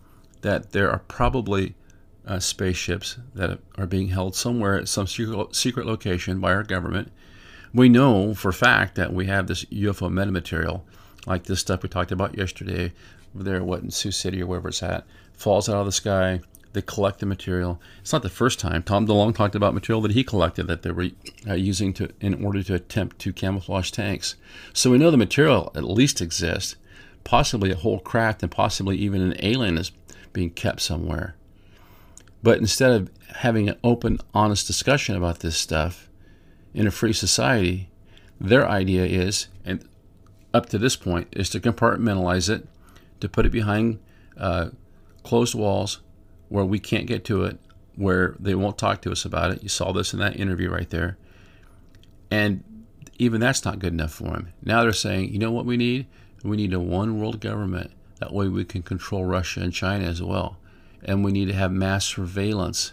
that 0.42 0.72
there 0.72 0.92
are 0.92 1.00
probably 1.08 1.76
uh, 2.26 2.40
spaceships 2.40 3.18
that 3.34 3.60
are 3.78 3.88
being 3.88 4.10
held 4.10 4.36
somewhere 4.36 4.78
at 4.78 4.88
some 4.88 5.08
secret, 5.08 5.86
location 5.86 6.40
by 6.40 6.54
our 6.54 6.64
government. 6.64 7.12
We 7.74 7.90
know 7.90 8.34
for 8.34 8.52
fact 8.52 8.96
that 8.96 9.14
we 9.14 9.26
have 9.28 9.48
this 9.48 9.66
UFO 9.66 10.12
metamaterial, 10.12 10.82
like 11.26 11.44
this 11.44 11.60
stuff 11.60 11.84
we 11.84 11.90
talked 11.90 12.12
about 12.12 12.38
yesterday, 12.38 12.94
over 13.34 13.44
there, 13.44 13.64
what 13.64 13.82
in 13.82 13.92
Sioux 13.92 14.12
City 14.12 14.42
or 14.42 14.48
wherever 14.48 14.70
it's 14.70 14.84
at, 14.84 15.06
falls 15.34 15.70
out 15.70 15.78
of 15.78 15.86
the 15.86 15.92
sky. 15.92 16.42
They 16.74 16.82
collect 16.82 17.20
the 17.20 17.26
material. 17.26 17.82
It's 18.02 18.14
not 18.14 18.24
the 18.24 18.30
first 18.30 18.60
time. 18.60 18.84
Tom 18.84 19.08
DeLonge 19.08 19.36
talked 19.36 19.56
about 19.56 19.74
material 19.74 20.02
that 20.02 20.12
he 20.12 20.24
collected 20.24 20.68
that 20.68 20.84
they 20.84 20.92
were 20.92 21.10
uh, 21.48 21.54
using 21.54 21.94
to 21.94 22.10
in 22.20 22.46
order 22.46 22.62
to 22.64 22.76
attempt 22.76 23.20
to 23.20 23.34
camouflage 23.34 23.92
tanks. 23.92 24.36
So 24.74 24.92
we 24.92 24.98
know 24.98 25.12
the 25.12 25.18
material 25.18 25.72
at 25.76 25.84
least 25.84 26.22
exists. 26.22 26.76
Possibly 27.24 27.72
a 27.72 27.76
whole 27.76 28.00
craft 28.00 28.44
and 28.44 28.52
possibly 28.52 28.98
even 28.98 29.22
an 29.22 29.36
alien 29.40 29.78
is 29.78 29.92
being 30.34 30.50
kept 30.50 30.82
somewhere. 30.82 31.36
But 32.44 32.60
instead 32.60 32.92
of 32.92 33.10
having 33.38 33.70
an 33.70 33.78
open, 33.84 34.20
honest 34.34 34.68
discussion 34.68 35.16
about 35.16 35.40
this 35.40 35.58
stuff 35.58 36.10
in 36.74 36.88
a 36.88 36.92
free 36.92 37.14
society, 37.14 37.90
their 38.40 38.68
idea 38.68 39.06
is, 39.06 39.48
and 39.66 39.84
up 40.54 40.68
to 40.70 40.78
this 40.78 40.96
point, 40.96 41.28
is 41.32 41.50
to 41.50 41.60
compartmentalize 41.60 42.50
it, 42.50 42.68
to 43.20 43.28
put 43.28 43.46
it 43.46 43.52
behind 43.52 44.00
uh, 44.38 44.70
closed 45.24 45.56
walls 45.56 46.00
where 46.50 46.66
we 46.66 46.80
can't 46.80 47.08
get 47.08 47.26
to 47.26 47.44
it, 47.44 47.60
where 47.96 48.36
they 48.40 48.56
won't 48.56 48.78
talk 48.78 49.02
to 49.02 49.12
us 49.12 49.26
about 49.26 49.52
it. 49.52 49.64
You 49.64 49.70
saw 49.70 49.92
this 49.92 50.14
in 50.14 50.20
that 50.20 50.40
interview 50.40 50.70
right 50.70 50.90
there. 50.90 51.18
And 52.30 52.64
even 53.18 53.42
that's 53.42 53.66
not 53.66 53.80
good 53.80 53.94
enough 53.94 54.14
for 54.14 54.26
them. 54.26 54.54
Now 54.64 54.84
they're 54.84 54.94
saying, 54.94 55.34
you 55.34 55.40
know 55.40 55.52
what 55.52 55.66
we 55.66 55.78
need? 55.78 56.08
We 56.44 56.58
need 56.58 56.74
a 56.74 56.80
one 56.80 57.20
world 57.20 57.42
government. 57.42 57.92
That 58.20 58.34
way 58.34 58.48
we 58.48 58.66
can 58.66 58.84
control 58.84 59.26
Russia 59.26 59.62
and 59.62 59.74
China 59.74 60.06
as 60.06 60.22
well 60.22 60.58
and 61.04 61.24
we 61.24 61.32
need 61.32 61.48
to 61.48 61.54
have 61.54 61.72
mass 61.72 62.06
surveillance. 62.06 62.92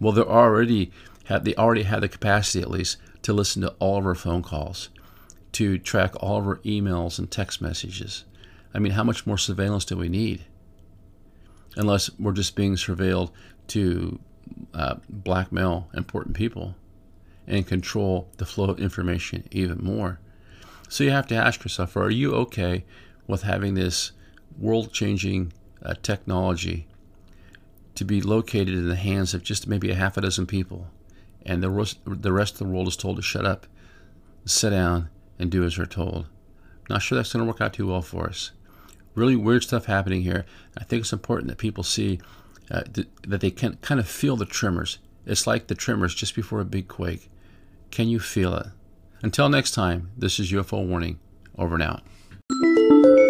Well, 0.00 0.12
they 0.12 0.22
already 0.22 0.92
have 1.24 1.44
they 1.44 1.54
already 1.56 1.82
have 1.82 2.00
the 2.00 2.08
capacity 2.08 2.60
at 2.60 2.70
least 2.70 2.96
to 3.22 3.32
listen 3.32 3.62
to 3.62 3.74
all 3.78 3.98
of 3.98 4.06
our 4.06 4.14
phone 4.14 4.42
calls, 4.42 4.88
to 5.52 5.78
track 5.78 6.14
all 6.22 6.38
of 6.38 6.46
our 6.46 6.56
emails 6.58 7.18
and 7.18 7.30
text 7.30 7.60
messages. 7.60 8.24
I 8.72 8.78
mean, 8.78 8.92
how 8.92 9.04
much 9.04 9.26
more 9.26 9.38
surveillance 9.38 9.84
do 9.84 9.96
we 9.96 10.08
need? 10.08 10.44
Unless 11.76 12.10
we're 12.18 12.32
just 12.32 12.56
being 12.56 12.74
surveilled 12.74 13.30
to 13.68 14.18
uh, 14.74 14.96
blackmail 15.08 15.88
important 15.94 16.36
people 16.36 16.74
and 17.46 17.66
control 17.66 18.28
the 18.38 18.46
flow 18.46 18.68
of 18.70 18.80
information 18.80 19.46
even 19.50 19.78
more. 19.82 20.20
So 20.88 21.04
you 21.04 21.10
have 21.10 21.26
to 21.28 21.34
ask 21.34 21.62
yourself: 21.64 21.96
Are 21.96 22.10
you 22.10 22.34
okay 22.34 22.84
with 23.26 23.42
having 23.42 23.74
this 23.74 24.12
world-changing 24.58 25.52
uh, 25.82 25.94
technology 26.02 26.88
to 27.94 28.04
be 28.04 28.20
located 28.20 28.74
in 28.74 28.88
the 28.88 28.96
hands 28.96 29.34
of 29.34 29.42
just 29.42 29.66
maybe 29.66 29.90
a 29.90 29.94
half 29.94 30.16
a 30.16 30.20
dozen 30.20 30.46
people, 30.46 30.88
and 31.44 31.62
the 31.62 31.70
rest, 31.70 31.98
the 32.06 32.32
rest 32.32 32.54
of 32.54 32.58
the 32.58 32.72
world 32.72 32.88
is 32.88 32.96
told 32.96 33.16
to 33.16 33.22
shut 33.22 33.44
up, 33.44 33.66
sit 34.44 34.70
down, 34.70 35.10
and 35.38 35.50
do 35.50 35.64
as 35.64 35.76
they're 35.76 35.86
told. 35.86 36.26
Not 36.88 37.02
sure 37.02 37.16
that's 37.16 37.32
going 37.32 37.44
to 37.44 37.48
work 37.48 37.60
out 37.60 37.74
too 37.74 37.88
well 37.88 38.02
for 38.02 38.26
us. 38.26 38.52
Really 39.18 39.34
weird 39.34 39.64
stuff 39.64 39.86
happening 39.86 40.22
here. 40.22 40.46
I 40.76 40.84
think 40.84 41.00
it's 41.00 41.12
important 41.12 41.48
that 41.48 41.58
people 41.58 41.82
see 41.82 42.20
uh, 42.70 42.82
th- 42.82 43.08
that 43.26 43.40
they 43.40 43.50
can 43.50 43.74
kind 43.82 43.98
of 43.98 44.08
feel 44.08 44.36
the 44.36 44.44
tremors. 44.44 44.98
It's 45.26 45.44
like 45.44 45.66
the 45.66 45.74
tremors 45.74 46.14
just 46.14 46.36
before 46.36 46.60
a 46.60 46.64
big 46.64 46.86
quake. 46.86 47.28
Can 47.90 48.06
you 48.08 48.20
feel 48.20 48.54
it? 48.54 48.68
Until 49.20 49.48
next 49.48 49.72
time, 49.72 50.12
this 50.16 50.38
is 50.38 50.52
UFO 50.52 50.86
Warning. 50.86 51.18
Over 51.58 51.74
and 51.74 51.82
out. 51.82 53.27